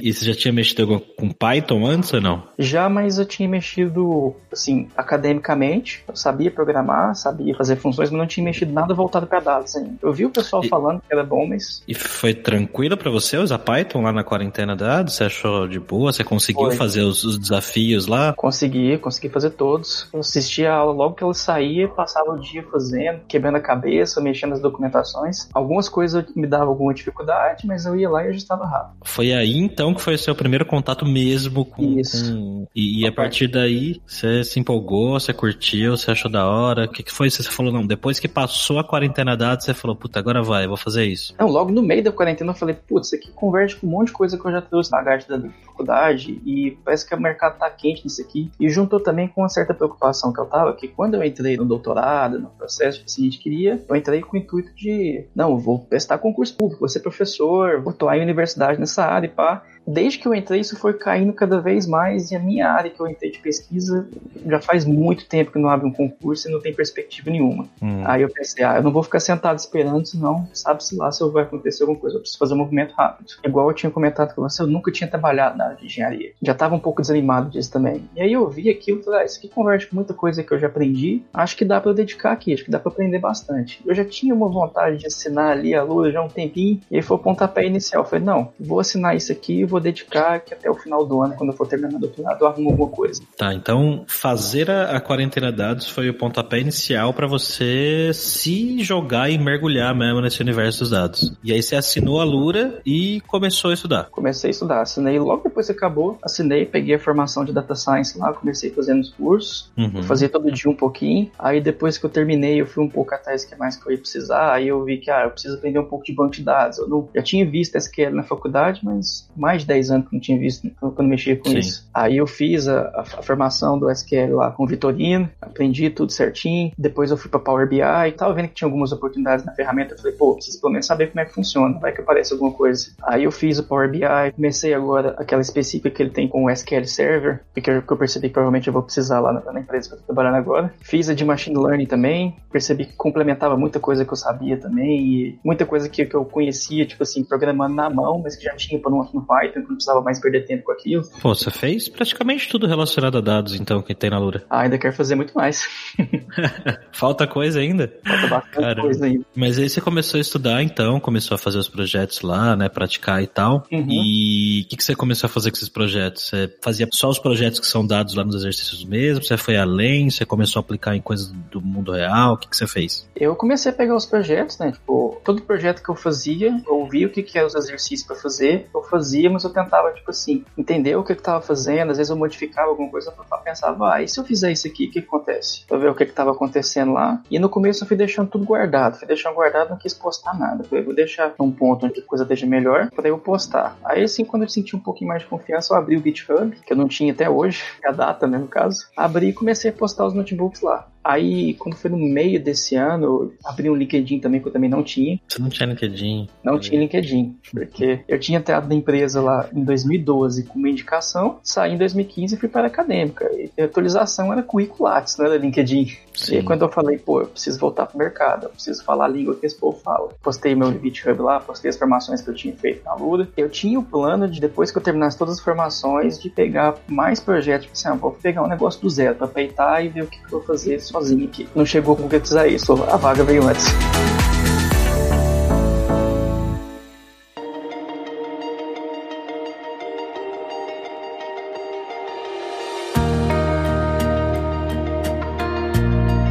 E 0.00 0.12
você 0.12 0.24
já 0.24 0.34
tinha 0.34 0.52
mexido 0.52 1.00
com 1.16 1.30
Python 1.30 1.86
antes 1.86 2.12
ou 2.12 2.20
não? 2.20 2.42
Já, 2.58 2.88
mas 2.88 3.18
eu 3.18 3.24
tinha 3.24 3.48
mexido, 3.48 4.34
assim, 4.52 4.88
academicamente. 4.96 6.02
Eu 6.08 6.14
sabia 6.16 6.50
programar, 6.50 7.14
sabia 7.14 7.54
fazer 7.54 7.76
funções, 7.76 8.10
mas 8.10 8.18
não 8.18 8.26
tinha 8.26 8.44
mexido 8.44 8.72
nada 8.72 8.94
voltado 8.94 9.26
para 9.26 9.40
dados 9.40 9.74
ainda. 9.76 9.94
Eu 10.02 10.12
vi 10.12 10.24
o 10.24 10.30
pessoal 10.30 10.64
E- 10.64 10.68
falando 10.68 11.00
que 11.00 11.12
era 11.12 11.24
bom, 11.24 11.46
mas 11.46 11.82
E 11.88 11.94
foi 11.94 12.34
tranquilo 12.34 12.85
pra 12.94 13.10
você 13.10 13.38
usar 13.38 13.58
Python 13.58 14.02
lá 14.02 14.12
na 14.12 14.22
quarentena 14.22 14.76
dados? 14.76 15.14
Você 15.14 15.24
achou 15.24 15.66
de 15.66 15.80
boa? 15.80 16.12
Você 16.12 16.22
conseguiu 16.22 16.66
Foi. 16.66 16.76
fazer 16.76 17.00
os, 17.00 17.24
os 17.24 17.38
desafios 17.38 18.06
lá? 18.06 18.34
Consegui, 18.34 18.98
consegui 18.98 19.30
fazer 19.30 19.50
todos. 19.52 20.06
Eu 20.12 20.20
assistia 20.20 20.70
a 20.70 20.76
aula 20.76 20.92
logo 20.92 21.14
que 21.14 21.24
ela 21.24 21.32
saía, 21.32 21.88
passava 21.88 22.32
o 22.32 22.38
dia 22.38 22.62
fazendo, 22.70 23.20
quebrando 23.26 23.56
a 23.56 23.60
cabeça, 23.60 24.20
mexendo 24.20 24.50
nas 24.50 24.60
documentações. 24.60 25.48
Algumas 25.54 25.88
coisas 25.88 26.26
me 26.36 26.46
davam 26.46 26.68
alguma 26.68 26.92
dificuldade, 26.92 27.66
mas 27.66 27.86
eu 27.86 27.96
ia 27.96 28.10
lá 28.10 28.24
e 28.24 28.28
ajustava 28.28 28.66
rápido. 28.66 28.96
Foi 29.04 29.32
aí 29.32 29.56
então 29.56 29.94
que 29.94 30.02
foi 30.02 30.14
o 30.14 30.18
seu 30.18 30.34
primeiro 30.34 30.66
contato 30.66 31.06
mesmo 31.06 31.64
com. 31.64 31.98
Isso. 31.98 32.34
com- 32.34 32.66
E, 32.74 33.02
e 33.02 33.06
a 33.06 33.12
partir 33.12 33.46
daí 33.48 34.02
você 34.06 34.44
se 34.44 34.60
empolgou, 34.60 35.18
você 35.18 35.32
curtiu, 35.32 35.96
você 35.96 36.10
achou 36.10 36.30
da 36.30 36.46
hora. 36.46 36.84
O 36.84 36.88
que, 36.88 37.02
que 37.02 37.12
foi? 37.12 37.30
Você 37.30 37.42
falou, 37.44 37.72
não, 37.72 37.86
depois 37.86 38.18
que 38.20 38.28
passou 38.28 38.78
a 38.78 38.84
quarentena 38.84 39.36
dados, 39.36 39.64
você 39.64 39.72
falou, 39.72 39.96
puta, 39.96 40.18
agora 40.18 40.42
vai, 40.42 40.66
vou 40.66 40.76
fazer 40.76 41.06
isso. 41.06 41.34
Não, 41.38 41.48
logo 41.48 41.70
no 41.72 41.82
meio 41.82 42.02
da 42.02 42.12
quarentena 42.12 42.50
eu 42.50 42.54
falei, 42.54 42.75
putz, 42.76 43.08
isso 43.08 43.16
aqui 43.16 43.32
converge 43.32 43.76
com 43.76 43.86
um 43.86 43.90
monte 43.90 44.08
de 44.08 44.14
coisa 44.14 44.38
que 44.38 44.44
eu 44.44 44.52
já 44.52 44.62
trouxe 44.62 44.90
na 44.92 45.02
da 45.28 45.38
faculdade 45.76 46.40
e 46.44 46.78
parece 46.84 47.06
que 47.06 47.14
o 47.14 47.20
mercado 47.20 47.58
tá 47.58 47.68
quente 47.70 48.04
nisso 48.04 48.22
aqui. 48.22 48.50
E 48.58 48.68
juntou 48.68 48.98
também 48.98 49.28
com 49.28 49.42
uma 49.42 49.48
certa 49.48 49.74
preocupação 49.74 50.32
que 50.32 50.40
eu 50.40 50.46
tava, 50.46 50.74
que 50.74 50.88
quando 50.88 51.14
eu 51.14 51.22
entrei 51.22 51.56
no 51.56 51.64
doutorado, 51.64 52.38
no 52.38 52.48
processo 52.50 53.04
que 53.04 53.20
a 53.20 53.24
gente 53.24 53.38
queria, 53.38 53.84
eu 53.88 53.94
entrei 53.94 54.22
com 54.22 54.36
o 54.36 54.40
intuito 54.40 54.74
de, 54.74 55.26
não, 55.34 55.58
vou 55.58 55.78
prestar 55.78 56.18
concurso 56.18 56.56
público, 56.56 56.80
vou 56.80 56.88
ser 56.88 57.00
professor, 57.00 57.80
vou 57.82 57.92
atuar 57.92 58.16
em 58.16 58.22
universidade 58.22 58.80
nessa 58.80 59.04
área 59.04 59.26
e 59.26 59.30
pá. 59.30 59.62
Desde 59.86 60.18
que 60.18 60.26
eu 60.26 60.34
entrei, 60.34 60.60
isso 60.60 60.76
foi 60.76 60.94
caindo 60.94 61.32
cada 61.32 61.60
vez 61.60 61.86
mais, 61.86 62.32
e 62.32 62.36
a 62.36 62.40
minha 62.40 62.68
área 62.68 62.90
que 62.90 63.00
eu 63.00 63.06
entrei 63.06 63.30
de 63.30 63.38
pesquisa 63.38 64.08
já 64.44 64.60
faz 64.60 64.84
muito 64.84 65.28
tempo 65.28 65.52
que 65.52 65.58
não 65.60 65.68
abre 65.68 65.86
um 65.86 65.92
concurso 65.92 66.48
e 66.48 66.52
não 66.52 66.60
tem 66.60 66.74
perspectiva 66.74 67.30
nenhuma. 67.30 67.68
Hum. 67.80 68.02
Aí 68.04 68.22
eu 68.22 68.28
pensei, 68.28 68.64
ah, 68.64 68.76
eu 68.76 68.82
não 68.82 68.90
vou 68.90 69.04
ficar 69.04 69.20
sentado 69.20 69.56
esperando, 69.58 70.04
senão 70.04 70.48
sabe-se 70.52 70.96
lá 70.96 71.12
se 71.12 71.24
vai 71.30 71.44
acontecer 71.44 71.84
alguma 71.84 72.00
coisa. 72.00 72.16
Eu 72.16 72.20
preciso 72.20 72.38
fazer 72.38 72.54
um 72.54 72.58
movimento 72.58 72.94
rápido. 72.94 73.28
Igual 73.44 73.68
eu 73.68 73.74
tinha 73.74 73.90
comentado 73.90 74.34
com 74.34 74.42
você, 74.42 74.60
eu 74.60 74.66
nunca 74.66 74.90
tinha 74.90 75.08
trabalhado 75.08 75.56
na 75.56 75.65
área 75.66 75.76
de 75.76 75.86
engenharia. 75.86 76.32
Já 76.42 76.52
estava 76.52 76.74
um 76.74 76.78
pouco 76.78 77.00
desanimado 77.00 77.50
disso 77.50 77.72
também. 77.72 78.08
E 78.14 78.20
aí 78.20 78.32
eu 78.32 78.48
vi 78.48 78.70
aquilo 78.70 79.00
e 79.00 79.02
falei, 79.02 79.20
ah, 79.20 79.24
isso 79.24 79.38
aqui 79.38 79.48
converte 79.48 79.86
com 79.86 79.96
muita 79.96 80.14
coisa 80.14 80.42
que 80.42 80.52
eu 80.52 80.58
já 80.58 80.66
aprendi. 80.66 81.22
Acho 81.32 81.56
que 81.56 81.64
dá 81.64 81.80
para 81.80 81.90
eu 81.90 81.94
dedicar 81.94 82.32
aqui, 82.32 82.52
acho 82.52 82.64
que 82.64 82.70
dá 82.70 82.78
para 82.78 82.92
aprender 82.92 83.18
bastante. 83.18 83.80
Eu 83.84 83.94
já 83.94 84.04
tinha 84.04 84.34
uma 84.34 84.48
vontade 84.48 84.98
de 84.98 85.06
assinar 85.06 85.52
ali 85.52 85.74
a 85.74 85.82
Lua 85.82 86.10
já 86.10 86.20
há 86.20 86.24
um 86.24 86.28
tempinho, 86.28 86.80
e 86.90 86.96
aí 86.96 87.02
foi 87.02 87.16
o 87.16 87.20
pontapé 87.20 87.66
inicial. 87.66 88.02
Eu 88.02 88.08
falei, 88.08 88.24
não, 88.24 88.52
vou 88.58 88.80
assinar 88.80 89.16
isso 89.16 89.32
aqui 89.32 89.60
e 89.60 89.64
vou 89.64 89.80
dedicar 89.80 90.40
que 90.40 90.54
até 90.54 90.70
o 90.70 90.74
final 90.74 91.04
do 91.04 91.22
ano, 91.22 91.34
quando 91.34 91.50
eu 91.50 91.56
for 91.56 91.66
terminar 91.66 91.96
o 91.96 92.00
doutorado, 92.00 92.40
eu 92.40 92.46
arrumo 92.46 92.70
alguma 92.70 92.90
coisa. 92.90 93.22
Tá, 93.36 93.52
então 93.54 94.04
fazer 94.06 94.70
a, 94.70 94.96
a 94.96 95.00
quarentena 95.00 95.52
dados 95.52 95.88
foi 95.88 96.08
o 96.08 96.14
pontapé 96.14 96.60
inicial 96.60 97.12
pra 97.12 97.26
você 97.26 98.10
se 98.12 98.82
jogar 98.82 99.30
e 99.30 99.38
mergulhar 99.38 99.94
mesmo 99.94 100.20
nesse 100.20 100.40
universo 100.40 100.80
dos 100.80 100.90
dados. 100.90 101.36
E 101.42 101.52
aí 101.52 101.62
você 101.62 101.76
assinou 101.76 102.20
a 102.20 102.24
Lura 102.24 102.80
e 102.84 103.20
começou 103.26 103.70
a 103.70 103.74
estudar. 103.74 104.08
comecei 104.10 104.48
a 104.48 104.52
estudar. 104.52 104.82
Assinei 104.82 105.18
logo 105.18 105.42
depois 105.56 105.66
que 105.68 105.72
acabou, 105.72 106.18
assinei, 106.22 106.66
peguei 106.66 106.96
a 106.96 106.98
formação 106.98 107.42
de 107.42 107.50
data 107.50 107.74
science 107.74 108.18
lá, 108.18 108.30
comecei 108.34 108.68
fazendo 108.70 109.00
os 109.00 109.08
cursos, 109.08 109.72
Uhum. 109.78 110.02
fazia 110.02 110.28
todo 110.28 110.52
dia 110.52 110.70
um 110.70 110.74
pouquinho. 110.76 111.30
Aí 111.38 111.62
depois 111.62 111.96
que 111.96 112.04
eu 112.04 112.10
terminei, 112.10 112.60
eu 112.60 112.66
fui 112.66 112.84
um 112.84 112.88
pouco 112.90 113.14
atrás 113.14 113.42
que 113.42 113.56
mais 113.56 113.74
que 113.76 113.88
eu 113.88 113.92
ia 113.92 113.98
precisar. 113.98 114.52
Aí 114.52 114.68
eu 114.68 114.84
vi 114.84 114.98
que 114.98 115.10
ah, 115.10 115.24
eu 115.24 115.30
preciso 115.30 115.54
aprender 115.56 115.78
um 115.78 115.84
pouco 115.86 116.04
de 116.04 116.12
banco 116.14 116.32
de 116.32 116.42
dados. 116.42 116.76
Eu 116.78 116.86
não, 116.88 117.08
já 117.14 117.22
tinha 117.22 117.48
visto 117.48 117.74
SQL 117.76 118.10
na 118.14 118.22
faculdade, 118.22 118.80
mas 118.84 119.30
mais 119.34 119.62
de 119.62 119.68
10 119.68 119.90
anos 119.90 120.08
que 120.08 120.14
eu 120.14 120.16
não 120.18 120.20
tinha 120.22 120.38
visto 120.38 120.70
quando 120.78 120.92
quando 120.94 121.08
mexia 121.08 121.36
com 121.36 121.48
Sim. 121.48 121.58
isso. 121.58 121.88
Aí 121.94 122.18
eu 122.18 122.26
fiz 122.26 122.68
a, 122.68 122.80
a- 122.88 123.00
a 123.18 123.22
formação 123.22 123.78
do 123.78 123.88
SQL 123.90 124.34
lá 124.36 124.50
com 124.50 124.64
o 124.64 124.66
Vitorino, 124.66 125.26
aprendi 125.40 125.88
tudo 125.88 126.12
certinho. 126.12 126.70
Depois 126.76 127.10
eu 127.10 127.16
fui 127.16 127.30
para 127.30 127.40
Power 127.40 127.66
BI, 127.66 127.78
tava 128.16 128.34
vendo 128.34 128.48
que 128.48 128.54
tinha 128.54 128.66
algumas 128.68 128.92
oportunidades 128.92 129.42
na 129.46 129.52
ferramenta. 129.52 129.94
Eu 129.94 129.98
falei, 129.98 130.12
pô, 130.12 130.34
preciso 130.34 130.60
pelo 130.60 130.72
menos 130.72 130.84
saber 130.86 131.06
como 131.08 131.20
é 131.20 131.24
que 131.24 131.32
funciona, 131.32 131.78
vai 131.78 131.92
que 131.94 132.00
aparece 132.02 132.32
alguma 132.34 132.52
coisa. 132.52 132.88
Aí 133.04 133.24
eu 133.24 133.32
fiz 133.32 133.58
o 133.58 133.64
Power 133.64 133.90
BI, 133.90 134.00
comecei 134.34 134.74
agora 134.74 135.14
aquela 135.18 135.45
específica 135.48 135.90
que 135.90 136.02
ele 136.02 136.10
tem 136.10 136.28
com 136.28 136.44
o 136.44 136.50
SQL 136.50 136.84
Server, 136.84 137.40
porque 137.52 137.70
eu, 137.70 137.82
que 137.82 137.92
eu 137.92 137.96
percebi 137.96 138.28
que 138.28 138.34
provavelmente 138.34 138.68
eu 138.68 138.72
vou 138.72 138.82
precisar 138.82 139.20
lá 139.20 139.32
na, 139.32 139.52
na 139.52 139.60
empresa 139.60 139.88
que 139.88 139.94
eu 139.94 139.98
tô 139.98 140.04
trabalhando 140.06 140.36
agora. 140.36 140.72
Fiz 140.80 141.08
a 141.08 141.14
de 141.14 141.24
Machine 141.24 141.56
Learning 141.56 141.86
também, 141.86 142.36
percebi 142.50 142.86
que 142.86 142.94
complementava 142.94 143.56
muita 143.56 143.80
coisa 143.80 144.04
que 144.04 144.12
eu 144.12 144.16
sabia 144.16 144.56
também, 144.56 145.00
e 145.00 145.38
muita 145.44 145.64
coisa 145.64 145.88
que, 145.88 146.04
que 146.04 146.14
eu 146.14 146.24
conhecia, 146.24 146.86
tipo 146.86 147.02
assim, 147.02 147.24
programando 147.24 147.74
na 147.74 147.88
mão, 147.88 148.20
mas 148.22 148.36
que 148.36 148.44
já 148.44 148.54
tinha 148.54 148.80
no, 148.80 149.10
no 149.12 149.26
Python, 149.26 149.62
que 149.62 149.68
não 149.68 149.76
precisava 149.76 150.00
mais 150.00 150.20
perder 150.20 150.46
tempo 150.46 150.64
com 150.64 150.72
aquilo. 150.72 151.02
Pô, 151.20 151.34
você 151.34 151.50
fez 151.50 151.88
praticamente 151.88 152.48
tudo 152.48 152.66
relacionado 152.66 153.18
a 153.18 153.20
dados, 153.20 153.54
então, 153.54 153.82
que 153.82 153.94
tem 153.94 154.10
na 154.10 154.18
Lura. 154.18 154.44
Ah, 154.50 154.62
ainda 154.62 154.78
quero 154.78 154.94
fazer 154.94 155.14
muito 155.14 155.34
mais. 155.34 155.66
Falta 156.92 157.26
coisa 157.26 157.60
ainda. 157.60 157.92
Falta 158.04 158.28
bastante 158.28 158.54
Caramba. 158.54 158.82
coisa 158.82 159.06
ainda. 159.06 159.24
Mas 159.34 159.58
aí 159.58 159.68
você 159.68 159.80
começou 159.80 160.18
a 160.18 160.20
estudar, 160.20 160.62
então, 160.62 161.00
começou 161.00 161.34
a 161.34 161.38
fazer 161.38 161.58
os 161.58 161.68
projetos 161.68 162.20
lá, 162.20 162.56
né, 162.56 162.68
praticar 162.68 163.22
e 163.22 163.26
tal. 163.26 163.66
Uhum. 163.70 163.86
E 163.88 164.62
o 164.62 164.68
que, 164.68 164.76
que 164.76 164.84
você 164.84 164.94
começou 164.94 165.26
a 165.26 165.30
fazer 165.36 165.50
com 165.50 165.56
esses 165.56 165.68
projetos? 165.68 166.28
Você 166.28 166.54
fazia 166.62 166.88
só 166.92 167.08
os 167.08 167.18
projetos 167.18 167.60
que 167.60 167.66
são 167.66 167.86
dados 167.86 168.14
lá 168.14 168.24
nos 168.24 168.36
exercícios 168.36 168.84
mesmo? 168.84 169.22
Você 169.22 169.36
foi 169.36 169.56
além? 169.56 170.10
Você 170.10 170.24
começou 170.24 170.60
a 170.60 170.62
aplicar 170.62 170.96
em 170.96 171.00
coisas 171.00 171.30
do 171.50 171.60
mundo 171.60 171.92
real? 171.92 172.34
O 172.34 172.36
que, 172.38 172.48
que 172.48 172.56
você 172.56 172.66
fez? 172.66 173.06
Eu 173.14 173.36
comecei 173.36 173.70
a 173.70 173.74
pegar 173.74 173.94
os 173.94 174.06
projetos, 174.06 174.58
né? 174.58 174.72
Tipo, 174.72 175.20
todo 175.22 175.42
projeto 175.42 175.82
que 175.82 175.88
eu 175.88 175.94
fazia, 175.94 176.60
eu 176.66 176.86
via 176.86 177.06
o 177.06 177.10
que, 177.10 177.22
que 177.22 177.36
eram 177.36 177.48
os 177.48 177.54
exercícios 177.54 178.06
pra 178.06 178.16
fazer, 178.16 178.68
eu 178.74 178.82
fazia, 178.82 179.28
mas 179.28 179.44
eu 179.44 179.50
tentava, 179.50 179.92
tipo 179.92 180.10
assim, 180.10 180.44
entender 180.56 180.96
o 180.96 181.04
que 181.04 181.14
que 181.14 181.22
tava 181.22 181.40
fazendo, 181.40 181.90
às 181.90 181.98
vezes 181.98 182.10
eu 182.10 182.16
modificava 182.16 182.70
alguma 182.70 182.90
coisa, 182.90 183.12
eu 183.16 183.38
pensava, 183.38 183.94
ah, 183.94 184.02
e 184.02 184.08
se 184.08 184.18
eu 184.18 184.24
fizer 184.24 184.52
isso 184.52 184.66
aqui, 184.66 184.86
o 184.86 184.90
que, 184.90 185.02
que 185.02 185.06
acontece? 185.06 185.64
Pra 185.66 185.78
ver 185.78 185.90
o 185.90 185.94
que 185.94 186.06
que 186.06 186.12
tava 186.12 186.30
acontecendo 186.30 186.92
lá. 186.92 187.20
E 187.30 187.38
no 187.38 187.48
começo 187.48 187.84
eu 187.84 187.88
fui 187.88 187.96
deixando 187.96 188.28
tudo 188.28 188.44
guardado, 188.44 188.98
fui 188.98 189.06
deixando 189.06 189.34
guardado, 189.34 189.70
não 189.70 189.76
quis 189.76 189.92
postar 189.92 190.38
nada. 190.38 190.64
Falei, 190.64 190.84
vou 190.84 190.94
deixar 190.94 191.34
num 191.38 191.50
ponto 191.50 191.86
onde 191.86 192.00
a 192.00 192.02
coisa 192.02 192.24
esteja 192.24 192.46
melhor, 192.46 192.90
pra 192.90 193.08
eu 193.08 193.18
postar. 193.18 193.76
Aí 193.84 194.04
assim, 194.04 194.24
quando 194.24 194.42
eu 194.42 194.48
senti 194.48 194.76
um 194.76 194.80
pouquinho 194.80 195.08
mais 195.08 195.15
de 195.18 195.26
confiança, 195.26 195.72
eu 195.72 195.78
abri 195.78 195.96
o 195.96 196.02
GitHub, 196.02 196.56
que 196.56 196.72
eu 196.72 196.76
não 196.76 196.88
tinha 196.88 197.12
até 197.12 197.28
hoje, 197.28 197.62
a 197.84 197.92
data, 197.92 198.26
né, 198.26 198.38
no 198.38 198.48
caso. 198.48 198.88
Abri 198.96 199.28
e 199.28 199.32
comecei 199.32 199.70
a 199.70 199.74
postar 199.74 200.06
os 200.06 200.14
notebooks 200.14 200.60
lá. 200.62 200.88
Aí, 201.06 201.54
quando 201.54 201.76
foi 201.76 201.88
no 201.88 201.96
meio 201.96 202.42
desse 202.42 202.74
ano, 202.74 203.32
abri 203.44 203.70
um 203.70 203.76
LinkedIn 203.76 204.18
também, 204.18 204.40
que 204.40 204.48
eu 204.48 204.52
também 204.52 204.68
não 204.68 204.82
tinha. 204.82 205.20
Você 205.28 205.40
não 205.40 205.48
tinha 205.48 205.68
LinkedIn? 205.68 206.28
Não 206.42 206.58
tinha 206.58 206.80
LinkedIn, 206.80 207.36
porque 207.52 208.00
eu 208.08 208.18
tinha 208.18 208.38
entrado 208.38 208.68
na 208.68 208.74
empresa 208.74 209.20
lá 209.20 209.48
em 209.54 209.62
2012 209.62 210.42
com 210.44 210.58
uma 210.58 210.68
indicação, 210.68 211.38
saí 211.44 211.74
em 211.74 211.78
2015 211.78 212.34
e 212.34 212.38
fui 212.38 212.48
para 212.48 212.64
a 212.64 212.66
acadêmica. 212.66 213.30
E 213.32 213.62
a 213.62 213.66
atualização 213.66 214.32
era 214.32 214.42
currículo 214.42 214.88
Lattes, 214.88 215.16
não 215.16 215.26
era 215.26 215.36
LinkedIn. 215.36 215.96
E 216.28 216.36
aí, 216.36 216.42
quando 216.42 216.62
eu 216.62 216.68
falei, 216.68 216.98
pô, 216.98 217.20
eu 217.20 217.26
preciso 217.26 217.60
voltar 217.60 217.86
pro 217.86 217.98
mercado, 217.98 218.46
eu 218.46 218.50
preciso 218.50 218.82
falar 218.82 219.04
a 219.04 219.08
língua 219.08 219.36
que 219.36 219.46
esse 219.46 219.56
povo 219.56 219.78
fala. 219.78 220.08
Postei 220.20 220.56
meu 220.56 220.72
GitHub 220.72 221.20
lá, 221.22 221.38
postei 221.38 221.68
as 221.68 221.76
formações 221.76 222.20
que 222.20 222.28
eu 222.30 222.34
tinha 222.34 222.56
feito 222.56 222.84
na 222.84 222.94
Lura. 222.94 223.28
Eu 223.36 223.48
tinha 223.48 223.78
o 223.78 223.82
plano 223.82 224.28
de, 224.28 224.40
depois 224.40 224.72
que 224.72 224.78
eu 224.78 224.82
terminasse 224.82 225.16
todas 225.16 225.34
as 225.34 225.40
formações, 225.40 226.20
de 226.20 226.30
pegar 226.30 226.74
mais 226.88 227.20
projetos, 227.20 227.66
tipo 227.66 227.74
assim, 227.74 227.88
ah, 227.88 227.94
vou 227.94 228.10
pegar 228.10 228.42
um 228.42 228.48
negócio 228.48 228.80
do 228.80 228.90
zero, 228.90 229.14
pra 229.14 229.28
peitar 229.28 229.84
e 229.84 229.88
ver 229.88 230.02
o 230.02 230.06
que, 230.06 230.18
que 230.18 230.24
eu 230.24 230.30
vou 230.38 230.42
fazer 230.42 230.80
sozinho 230.96 231.26
aqui. 231.26 231.48
Não 231.54 231.66
chegou 231.66 231.94
a 231.94 231.96
concretizar 231.98 232.48
isso, 232.48 232.72
a 232.84 232.96
vaga 232.96 233.22
veio 233.22 233.46
antes. 233.46 233.66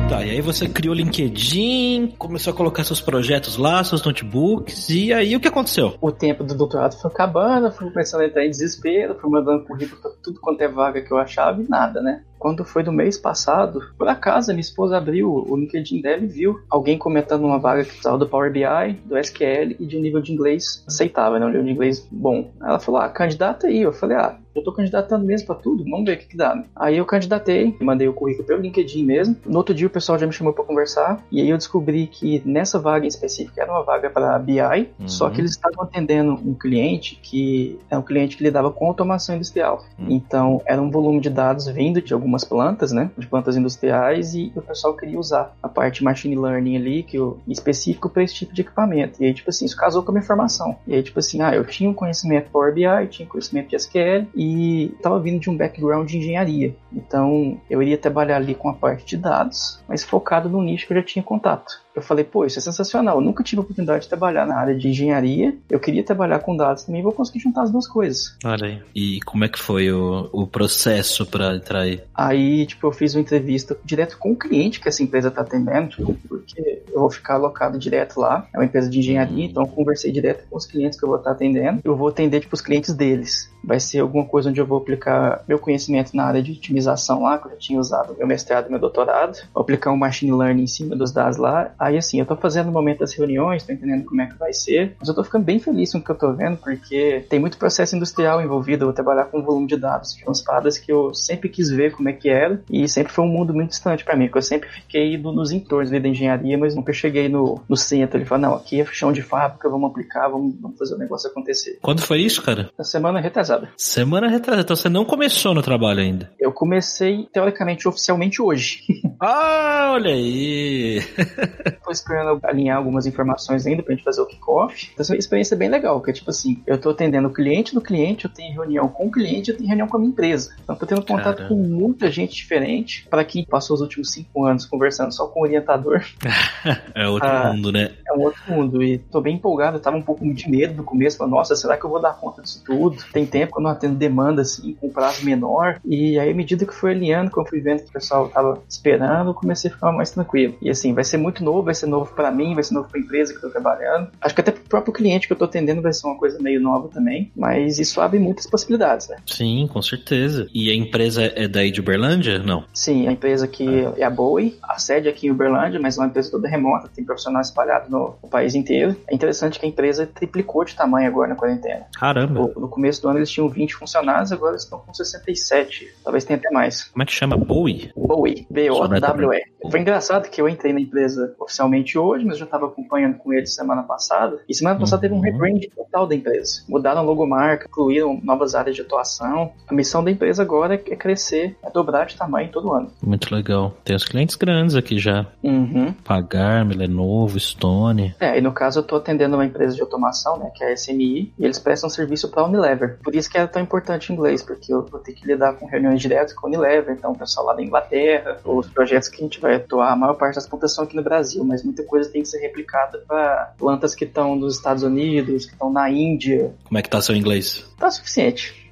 Tá, 0.09 0.25
e 0.25 0.31
aí 0.31 0.41
você 0.41 0.67
criou 0.67 0.95
o 0.95 0.97
LinkedIn, 0.97 2.15
começou 2.17 2.51
a 2.51 2.55
colocar 2.55 2.83
seus 2.83 3.01
projetos 3.01 3.57
lá, 3.57 3.83
seus 3.83 4.03
notebooks, 4.03 4.89
e 4.89 5.13
aí 5.13 5.35
o 5.35 5.39
que 5.39 5.47
aconteceu? 5.47 5.95
O 6.01 6.11
tempo 6.11 6.43
do 6.43 6.55
doutorado 6.55 6.95
foi 6.99 7.11
acabando, 7.11 7.71
fui 7.71 7.91
começando 7.91 8.21
a 8.21 8.25
entrar 8.25 8.43
em 8.43 8.49
desespero, 8.49 9.15
fui 9.19 9.29
mandando 9.29 9.63
currículo 9.65 10.01
pra 10.01 10.11
tudo 10.23 10.39
quanto 10.39 10.61
é 10.61 10.67
vaga 10.67 11.01
que 11.01 11.11
eu 11.11 11.17
achava 11.19 11.61
e 11.61 11.67
nada, 11.69 12.01
né? 12.01 12.23
Quando 12.45 12.63
foi 12.63 12.83
do 12.83 12.91
mês 12.91 13.17
passado, 13.17 13.81
por 13.97 14.07
acaso, 14.07 14.51
minha 14.51 14.61
esposa 14.61 14.97
abriu 14.97 15.33
o 15.49 15.57
LinkedIn 15.57 15.99
dela 15.99 16.23
e 16.23 16.27
viu 16.27 16.59
alguém 16.69 16.95
comentando 16.95 17.43
uma 17.43 17.57
vaga 17.57 17.81
que 17.81 17.89
precisava 17.89 18.19
do 18.19 18.29
Power 18.29 18.51
BI, 18.51 19.01
do 19.03 19.17
SQL 19.17 19.75
e 19.79 19.85
de 19.87 19.97
um 19.97 19.99
nível 19.99 20.21
de 20.21 20.31
inglês 20.31 20.83
aceitável, 20.85 21.39
né? 21.39 21.47
Um 21.47 21.49
nível 21.49 21.63
de 21.63 21.71
inglês 21.71 22.07
bom. 22.11 22.51
Ela 22.61 22.77
falou, 22.77 23.01
ah, 23.01 23.09
candidata 23.09 23.65
aí. 23.65 23.81
Eu 23.81 23.91
falei, 23.91 24.17
ah, 24.17 24.37
eu 24.55 24.63
tô 24.63 24.71
candidatando 24.71 25.25
mesmo 25.25 25.47
para 25.47 25.55
tudo, 25.55 25.83
vamos 25.83 26.05
ver 26.05 26.13
o 26.13 26.17
que, 26.17 26.27
que 26.27 26.37
dá. 26.37 26.63
Aí 26.75 26.97
eu 26.97 27.05
candidatei, 27.05 27.75
mandei 27.81 28.07
o 28.07 28.13
currículo 28.13 28.47
pelo 28.47 28.61
LinkedIn 28.61 29.03
mesmo. 29.03 29.35
No 29.45 29.57
outro 29.57 29.75
dia 29.75 29.87
o 29.87 29.89
pessoal 29.89 30.17
já 30.17 30.25
me 30.25 30.31
chamou 30.31 30.53
para 30.53 30.63
conversar 30.63 31.21
e 31.29 31.41
aí 31.41 31.49
eu 31.49 31.57
descobri 31.57 32.07
que 32.07 32.41
nessa 32.45 32.79
vaga 32.79 33.05
em 33.05 33.09
específico 33.09 33.59
era 33.59 33.69
uma 33.69 33.83
vaga 33.83 34.09
para 34.09 34.39
BI, 34.39 34.61
uhum. 34.61 35.07
só 35.07 35.29
que 35.29 35.41
eles 35.41 35.51
estavam 35.51 35.83
atendendo 35.83 36.33
um 36.33 36.53
cliente 36.53 37.19
que 37.21 37.77
é 37.89 37.97
um 37.97 38.01
cliente 38.01 38.37
que 38.37 38.43
lidava 38.43 38.71
com 38.71 38.87
automação 38.87 39.35
industrial. 39.35 39.83
Uhum. 39.99 40.07
Então 40.09 40.61
era 40.65 40.81
um 40.81 40.89
volume 40.89 41.19
de 41.19 41.29
dados 41.29 41.67
vindo 41.67 42.01
de 42.01 42.13
algumas 42.35 42.43
plantas, 42.43 42.91
né, 42.91 43.09
de 43.17 43.27
plantas 43.27 43.55
industriais 43.55 44.33
e 44.35 44.51
o 44.55 44.61
pessoal 44.61 44.93
queria 44.95 45.19
usar 45.19 45.55
a 45.61 45.69
parte 45.69 46.03
machine 46.03 46.35
learning 46.35 46.75
ali 46.75 47.03
que 47.03 47.17
eu 47.17 47.39
específico 47.47 48.09
para 48.09 48.23
esse 48.23 48.35
tipo 48.35 48.53
de 48.53 48.61
equipamento. 48.61 49.21
E 49.21 49.25
aí 49.25 49.33
tipo 49.33 49.49
assim, 49.49 49.65
isso 49.65 49.75
casou 49.75 50.03
com 50.03 50.11
a 50.11 50.13
minha 50.13 50.25
formação. 50.25 50.77
E 50.87 50.93
aí 50.93 51.03
tipo 51.03 51.19
assim, 51.19 51.41
ah, 51.41 51.55
eu 51.55 51.65
tinha 51.65 51.89
um 51.89 51.93
conhecimento 51.93 52.49
Power 52.51 52.73
BI, 52.73 53.07
tinha 53.09 53.27
conhecimento 53.27 53.69
de 53.69 53.75
SQL 53.75 54.27
e 54.35 54.55
e 54.55 54.93
estava 54.95 55.19
vindo 55.19 55.39
de 55.39 55.49
um 55.49 55.57
background 55.57 56.07
de 56.07 56.17
engenharia. 56.17 56.75
Então 56.93 57.59
eu 57.69 57.81
iria 57.81 57.97
trabalhar 57.97 58.37
ali 58.37 58.55
com 58.55 58.69
a 58.69 58.73
parte 58.73 59.05
de 59.05 59.17
dados, 59.17 59.79
mas 59.87 60.03
focado 60.03 60.49
no 60.49 60.61
nicho 60.61 60.87
que 60.87 60.93
eu 60.93 60.97
já 60.97 61.03
tinha 61.03 61.23
contato 61.23 61.84
eu 61.95 62.01
falei, 62.01 62.25
pô, 62.25 62.45
isso 62.45 62.59
é 62.59 62.61
sensacional. 62.61 63.17
Eu 63.17 63.21
nunca 63.21 63.43
tive 63.43 63.59
a 63.59 63.63
oportunidade 63.63 64.03
de 64.03 64.09
trabalhar 64.09 64.45
na 64.45 64.57
área 64.57 64.75
de 64.75 64.89
engenharia. 64.89 65.55
Eu 65.69 65.79
queria 65.79 66.03
trabalhar 66.03 66.39
com 66.39 66.55
dados 66.55 66.83
também, 66.83 67.01
vou 67.01 67.13
conseguir 67.13 67.39
juntar 67.39 67.63
as 67.63 67.71
duas 67.71 67.87
coisas. 67.87 68.35
Olha 68.43 68.67
aí. 68.67 68.81
E 68.93 69.19
como 69.21 69.45
é 69.45 69.47
que 69.49 69.59
foi 69.59 69.91
o, 69.91 70.29
o 70.33 70.45
processo 70.45 71.25
para 71.25 71.55
entrar 71.55 71.81
aí? 71.81 72.01
Aí, 72.13 72.65
tipo, 72.65 72.85
eu 72.85 72.91
fiz 72.91 73.15
uma 73.15 73.21
entrevista 73.21 73.77
direto 73.83 74.17
com 74.17 74.33
o 74.33 74.35
cliente 74.35 74.81
que 74.81 74.89
essa 74.89 75.01
empresa 75.01 75.31
tá 75.31 75.41
atendendo, 75.41 75.89
tipo, 75.89 76.13
porque 76.27 76.83
eu 76.91 76.99
vou 76.99 77.09
ficar 77.09 77.35
alocado 77.35 77.79
direto 77.79 78.19
lá. 78.19 78.47
É 78.53 78.57
uma 78.57 78.65
empresa 78.65 78.89
de 78.89 78.99
engenharia, 78.99 79.45
então 79.45 79.63
eu 79.63 79.67
conversei 79.67 80.11
direto 80.11 80.45
com 80.49 80.57
os 80.57 80.65
clientes 80.65 80.99
que 80.99 81.05
eu 81.05 81.09
vou 81.09 81.17
estar 81.17 81.29
tá 81.29 81.35
atendendo. 81.35 81.79
Eu 81.83 81.95
vou 81.95 82.09
atender, 82.09 82.41
tipo, 82.41 82.55
os 82.55 82.61
clientes 82.61 82.93
deles. 82.93 83.49
Vai 83.65 83.79
ser 83.79 83.99
alguma 83.99 84.25
coisa 84.25 84.49
onde 84.49 84.59
eu 84.59 84.65
vou 84.65 84.77
aplicar 84.77 85.43
meu 85.47 85.59
conhecimento 85.59 86.15
na 86.15 86.25
área 86.25 86.41
de 86.41 86.51
otimização 86.51 87.23
lá, 87.23 87.37
que 87.37 87.47
eu 87.47 87.51
já 87.51 87.57
tinha 87.57 87.79
usado 87.79 88.15
meu 88.17 88.27
mestrado 88.27 88.67
e 88.67 88.69
meu 88.69 88.79
doutorado. 88.79 89.37
Vou 89.53 89.61
aplicar 89.61 89.91
um 89.91 89.97
machine 89.97 90.31
learning 90.31 90.63
em 90.63 90.67
cima 90.67 90.95
dos 90.95 91.11
dados 91.11 91.37
lá. 91.37 91.71
Aí, 91.79 91.97
assim, 91.97 92.19
eu 92.19 92.25
tô 92.25 92.35
fazendo 92.35 92.67
no 92.67 92.71
momento 92.71 92.99
das 92.99 93.13
reuniões, 93.13 93.63
tô 93.63 93.71
entendendo 93.71 94.05
como 94.05 94.21
é 94.21 94.27
que 94.27 94.37
vai 94.37 94.53
ser, 94.53 94.95
mas 94.99 95.07
eu 95.07 95.15
tô 95.15 95.23
ficando 95.23 95.43
bem 95.43 95.59
feliz 95.59 95.91
com 95.91 95.97
o 95.97 96.01
que 96.01 96.11
eu 96.11 96.15
tô 96.15 96.33
vendo, 96.33 96.57
porque 96.57 97.25
tem 97.29 97.39
muito 97.39 97.57
processo 97.57 97.95
industrial 97.95 98.41
envolvido. 98.41 98.83
Eu 98.83 98.87
vou 98.87 98.93
trabalhar 98.93 99.25
com 99.25 99.39
um 99.39 99.43
volume 99.43 99.67
de 99.67 99.77
dados 99.77 100.15
umas 100.25 100.41
paradas 100.41 100.77
que 100.77 100.91
eu 100.91 101.13
sempre 101.13 101.49
quis 101.49 101.69
ver 101.69 101.91
como 101.91 102.09
é 102.09 102.13
que 102.13 102.29
era, 102.29 102.61
e 102.69 102.87
sempre 102.87 103.13
foi 103.13 103.23
um 103.23 103.27
mundo 103.27 103.53
muito 103.53 103.69
distante 103.69 104.03
para 104.03 104.15
mim, 104.15 104.25
porque 104.25 104.39
eu 104.39 104.43
sempre 104.43 104.69
fiquei 104.69 105.17
no, 105.17 105.31
nos 105.31 105.51
entornos 105.51 105.89
da 105.89 105.97
engenharia, 105.97 106.57
mas 106.57 106.75
nunca 106.75 106.93
cheguei 106.93 107.29
no, 107.29 107.61
no 107.67 107.75
centro. 107.75 108.17
Ele 108.17 108.25
falou, 108.25 108.49
não, 108.49 108.55
aqui 108.55 108.81
é 108.81 108.85
chão 108.85 109.11
de 109.11 109.21
fábrica, 109.21 109.69
vamos 109.69 109.89
aplicar, 109.89 110.27
vamos, 110.27 110.55
vamos 110.59 110.77
fazer 110.77 110.95
o 110.95 110.97
negócio 110.97 111.29
acontecer. 111.29 111.79
Quando 111.81 112.01
foi 112.01 112.19
isso, 112.19 112.41
cara? 112.41 112.69
Na 112.77 112.83
semana 112.83 113.19
retrasada. 113.19 113.54
Semana 113.77 114.27
retrasada, 114.27 114.61
então 114.63 114.75
você 114.75 114.89
não 114.89 115.05
começou 115.05 115.53
no 115.53 115.61
trabalho 115.61 116.01
ainda? 116.01 116.31
Eu 116.39 116.51
comecei, 116.51 117.27
teoricamente, 117.31 117.87
oficialmente 117.87 118.41
hoje. 118.41 118.81
ah, 119.19 119.91
olha 119.93 120.11
aí! 120.11 121.01
Tô 121.83 121.91
esperando 121.91 122.39
alinhar 122.43 122.77
algumas 122.77 123.05
informações 123.05 123.65
ainda 123.65 123.83
pra 123.83 123.93
gente 123.93 124.03
fazer 124.03 124.21
o 124.21 124.25
kickoff. 124.25 124.89
Então, 124.91 125.01
essa 125.01 125.13
é 125.13 125.15
uma 125.15 125.19
experiência 125.19 125.55
bem 125.55 125.69
legal, 125.69 125.99
porque, 125.99 126.13
tipo 126.13 126.29
assim, 126.29 126.61
eu 126.65 126.79
tô 126.79 126.89
atendendo 126.89 127.27
o 127.27 127.33
cliente 127.33 127.73
do 127.73 127.81
cliente, 127.81 128.25
eu 128.25 128.31
tenho 128.31 128.53
reunião 128.53 128.87
com 128.87 129.07
o 129.07 129.11
cliente, 129.11 129.51
eu 129.51 129.57
tenho 129.57 129.67
reunião 129.67 129.87
com 129.87 129.97
a 129.97 129.99
minha 129.99 130.11
empresa. 130.11 130.55
Então, 130.63 130.75
tô 130.75 130.85
tendo 130.85 131.05
contato 131.05 131.37
Caramba. 131.37 131.49
com 131.49 131.55
muita 131.55 132.09
gente 132.11 132.35
diferente. 132.35 133.07
Para 133.09 133.23
quem 133.23 133.45
passou 133.45 133.75
os 133.75 133.81
últimos 133.81 134.11
cinco 134.11 134.45
anos 134.45 134.65
conversando 134.65 135.13
só 135.13 135.27
com 135.27 135.41
o 135.41 135.43
orientador. 135.43 136.03
é 136.93 137.07
outro 137.07 137.29
ah, 137.29 137.53
mundo, 137.53 137.71
né? 137.71 137.91
É 138.07 138.13
um 138.13 138.21
outro 138.21 138.41
mundo. 138.47 138.83
E 138.83 138.97
tô 138.97 139.21
bem 139.21 139.35
empolgado, 139.35 139.77
eu 139.77 139.81
tava 139.81 139.97
um 139.97 140.01
pouco 140.01 140.25
de 140.33 140.49
medo 140.49 140.73
no 140.73 140.83
começo. 140.83 141.17
Falei, 141.17 141.31
nossa, 141.31 141.55
será 141.55 141.77
que 141.77 141.85
eu 141.85 141.89
vou 141.89 142.01
dar 142.01 142.13
conta 142.13 142.41
disso 142.41 142.63
tudo? 142.65 142.97
Tem 143.11 143.25
tempo 143.25 143.44
que 143.51 143.57
eu 143.57 143.63
não 143.63 143.71
atendo 143.71 143.95
demanda, 143.95 144.41
assim, 144.41 144.73
com 144.73 144.89
prazo 144.89 145.25
menor. 145.25 145.79
E 145.85 146.19
aí, 146.19 146.31
à 146.31 146.33
medida 146.33 146.65
que 146.65 146.73
foi 146.73 146.91
alinhando, 146.91 147.31
que 147.31 147.39
eu 147.39 147.45
fui 147.45 147.59
vendo 147.61 147.83
que 147.83 147.89
o 147.89 147.93
pessoal 147.93 148.29
tava 148.29 148.61
esperando, 148.69 149.29
eu 149.29 149.33
comecei 149.33 149.69
a 149.69 149.73
ficar 149.73 149.91
mais 149.91 150.11
tranquilo. 150.11 150.55
E 150.61 150.69
assim, 150.69 150.93
vai 150.93 151.03
ser 151.03 151.17
muito 151.17 151.43
novo, 151.43 151.63
vai 151.63 151.75
ser 151.75 151.87
novo 151.87 152.13
para 152.13 152.31
mim, 152.31 152.53
vai 152.53 152.63
ser 152.63 152.73
novo 152.73 152.89
para 152.89 152.99
a 152.99 153.03
empresa 153.03 153.33
que 153.33 153.37
eu 153.37 153.41
tô 153.41 153.49
trabalhando. 153.49 154.09
Acho 154.21 154.35
que 154.35 154.41
até 154.41 154.51
pro 154.51 154.63
próprio 154.63 154.93
cliente 154.93 155.27
que 155.27 155.33
eu 155.33 155.37
tô 155.37 155.45
atendendo 155.45 155.81
vai 155.81 155.93
ser 155.93 156.07
uma 156.07 156.17
coisa 156.17 156.37
meio 156.39 156.59
nova 156.59 156.87
também, 156.89 157.31
mas 157.35 157.79
isso 157.79 158.01
abre 158.01 158.19
muitas 158.19 158.45
possibilidades, 158.47 159.07
né? 159.07 159.17
Sim, 159.25 159.67
com 159.71 159.81
certeza. 159.81 160.47
E 160.53 160.69
a 160.69 160.75
empresa 160.75 161.23
é 161.23 161.47
daí 161.47 161.71
de 161.71 161.79
Uberlândia? 161.79 162.39
Não. 162.39 162.63
Sim, 162.73 163.07
a 163.07 163.11
empresa 163.11 163.47
que 163.47 163.85
ah. 163.85 163.93
é 163.97 164.03
a 164.03 164.09
Bowie, 164.09 164.57
a 164.61 164.77
sede 164.77 165.07
aqui 165.09 165.27
em 165.27 165.31
Uberlândia, 165.31 165.79
mas 165.79 165.97
é 165.97 166.01
uma 166.01 166.07
empresa 166.07 166.31
toda 166.31 166.47
remota, 166.47 166.89
tem 166.93 167.03
profissionais 167.03 167.47
espalhados 167.47 167.89
no, 167.89 168.15
no 168.21 168.29
país 168.29 168.55
inteiro. 168.55 168.95
É 169.07 169.15
interessante 169.15 169.59
que 169.59 169.65
a 169.65 169.69
empresa 169.69 170.05
triplicou 170.05 170.63
de 170.63 170.75
tamanho 170.75 171.07
agora 171.07 171.29
na 171.29 171.35
quarentena. 171.35 171.85
Caramba. 171.97 172.33
No, 172.33 172.61
no 172.61 172.67
começo 172.67 173.01
do 173.01 173.09
ano 173.09 173.19
eles 173.19 173.29
tinham 173.35 173.49
20 173.49 173.75
funcionários, 173.75 174.31
agora 174.31 174.55
estão 174.55 174.79
com 174.79 174.93
67. 174.93 175.93
Talvez 176.03 176.23
tenha 176.23 176.37
até 176.37 176.49
mais. 176.49 176.85
Como 176.85 177.03
é 177.03 177.05
que 177.05 177.11
chama? 177.11 177.37
Bowie? 177.37 177.91
Bowie. 177.95 178.47
B-O-W-E. 178.49 179.43
Foi 179.69 179.79
engraçado 179.79 180.29
que 180.29 180.41
eu 180.41 180.47
entrei 180.47 180.71
na 180.71 180.79
empresa 180.79 181.35
oficialmente 181.39 181.97
hoje, 181.97 182.25
mas 182.25 182.37
já 182.37 182.45
estava 182.45 182.67
acompanhando 182.67 183.17
com 183.17 183.33
eles 183.33 183.53
semana 183.53 183.83
passada. 183.83 184.39
E 184.47 184.53
semana 184.53 184.79
passada 184.79 185.01
teve 185.01 185.13
um 185.13 185.17
uhum. 185.17 185.23
rebrand 185.23 185.59
total 185.75 186.07
da 186.07 186.15
empresa. 186.15 186.63
Mudaram 186.69 187.01
a 187.01 187.03
logomarca, 187.03 187.67
incluíram 187.67 188.19
novas 188.23 188.55
áreas 188.55 188.75
de 188.75 188.81
atuação. 188.81 189.51
A 189.67 189.73
missão 189.73 190.03
da 190.03 190.11
empresa 190.11 190.43
agora 190.43 190.75
é 190.75 190.95
crescer, 190.95 191.57
é 191.63 191.69
dobrar 191.69 192.05
de 192.05 192.15
tamanho 192.15 192.51
todo 192.51 192.71
ano. 192.71 192.91
Muito 193.01 193.33
legal. 193.33 193.75
Tem 193.83 193.95
os 193.95 194.05
clientes 194.05 194.35
grandes 194.35 194.75
aqui 194.75 194.97
já. 194.97 195.25
Uhum. 195.43 195.93
Pagar, 196.03 196.65
Lenovo, 196.65 197.39
Stone. 197.39 198.15
É, 198.19 198.37
e 198.37 198.41
no 198.41 198.51
caso 198.51 198.79
eu 198.79 198.83
estou 198.83 198.99
atendendo 198.99 199.35
uma 199.35 199.45
empresa 199.45 199.75
de 199.75 199.81
automação, 199.81 200.37
né, 200.37 200.51
que 200.53 200.63
é 200.63 200.71
a 200.71 200.73
SMI, 200.77 201.33
e 201.37 201.43
eles 201.43 201.59
prestam 201.59 201.89
serviço 201.89 202.29
para 202.29 202.43
a 202.43 202.45
Unilever. 202.45 202.99
Por 203.03 203.15
isso 203.15 203.24
que 203.27 203.37
é 203.37 203.45
tão 203.47 203.61
importante 203.61 204.11
o 204.11 204.13
inglês, 204.13 204.41
porque 204.41 204.73
eu 204.73 204.85
vou 204.85 204.99
ter 204.99 205.13
que 205.13 205.25
lidar 205.25 205.53
com 205.53 205.65
reuniões 205.65 206.01
diretas 206.01 206.33
com 206.33 206.47
a 206.47 206.49
Unilever, 206.49 206.95
então 206.95 207.11
o 207.11 207.17
pessoal 207.17 207.47
lá 207.47 207.53
da 207.53 207.63
Inglaterra, 207.63 208.39
os 208.43 208.67
projetos 208.67 209.09
que 209.09 209.17
a 209.17 209.23
gente 209.23 209.39
vai 209.39 209.55
atuar, 209.55 209.91
a 209.91 209.95
maior 209.95 210.13
parte 210.13 210.35
das 210.35 210.47
plantas 210.47 210.73
são 210.73 210.83
aqui 210.83 210.95
no 210.95 211.03
Brasil, 211.03 211.43
mas 211.43 211.63
muita 211.63 211.83
coisa 211.83 212.09
tem 212.09 212.21
que 212.21 212.27
ser 212.27 212.39
replicada 212.39 213.03
para 213.07 213.53
plantas 213.57 213.95
que 213.95 214.05
estão 214.05 214.35
nos 214.35 214.55
Estados 214.55 214.83
Unidos, 214.83 215.45
que 215.45 215.53
estão 215.53 215.71
na 215.71 215.89
Índia. 215.89 216.53
Como 216.65 216.77
é 216.77 216.81
que 216.81 216.89
tá 216.89 217.01
seu 217.01 217.15
inglês? 217.15 217.65
Tá 217.77 217.89
suficiente. 217.89 218.64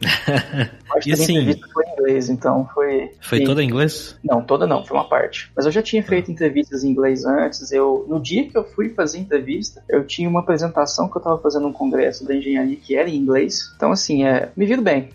Acho 0.96 1.10
e 1.10 1.14
assim, 1.14 1.38
entrevista 1.38 1.68
foi 1.74 1.86
em 1.86 1.94
inglês, 1.94 2.30
então 2.30 2.70
foi. 2.74 3.12
Foi 3.22 3.40
e... 3.40 3.44
toda 3.44 3.64
em 3.64 3.68
inglês? 3.68 4.18
Não, 4.24 4.42
toda 4.42 4.68
não, 4.68 4.86
foi 4.86 4.98
uma 4.98 5.08
parte. 5.08 5.52
Mas 5.56 5.66
eu 5.66 5.72
já 5.72 5.82
tinha 5.82 6.04
feito 6.04 6.32
entrevistas 6.32 6.84
em 6.84 6.90
inglês 6.90 7.26
antes. 7.26 7.72
Eu, 7.72 8.06
no 8.08 8.22
dia 8.22 8.48
que 8.48 8.58
eu 8.58 8.64
fui 8.64 8.90
fazer 8.90 9.20
entrevista, 9.20 9.84
eu 9.90 10.06
tinha 10.06 10.30
uma 10.30 10.42
apresentação 10.42 11.10
que 11.10 11.18
eu 11.18 11.20
estava 11.20 11.40
fazendo 11.40 11.68
um 11.68 11.74
congresso 11.74 12.26
da 12.26 12.36
engenharia 12.36 12.76
que 12.76 12.96
era 12.96 13.10
em 13.10 13.16
inglês. 13.16 13.74
Então, 13.76 13.92
assim, 13.92 14.24
é, 14.24 14.50
me 14.56 14.66
viro 14.66 14.82
bem. 14.82 15.10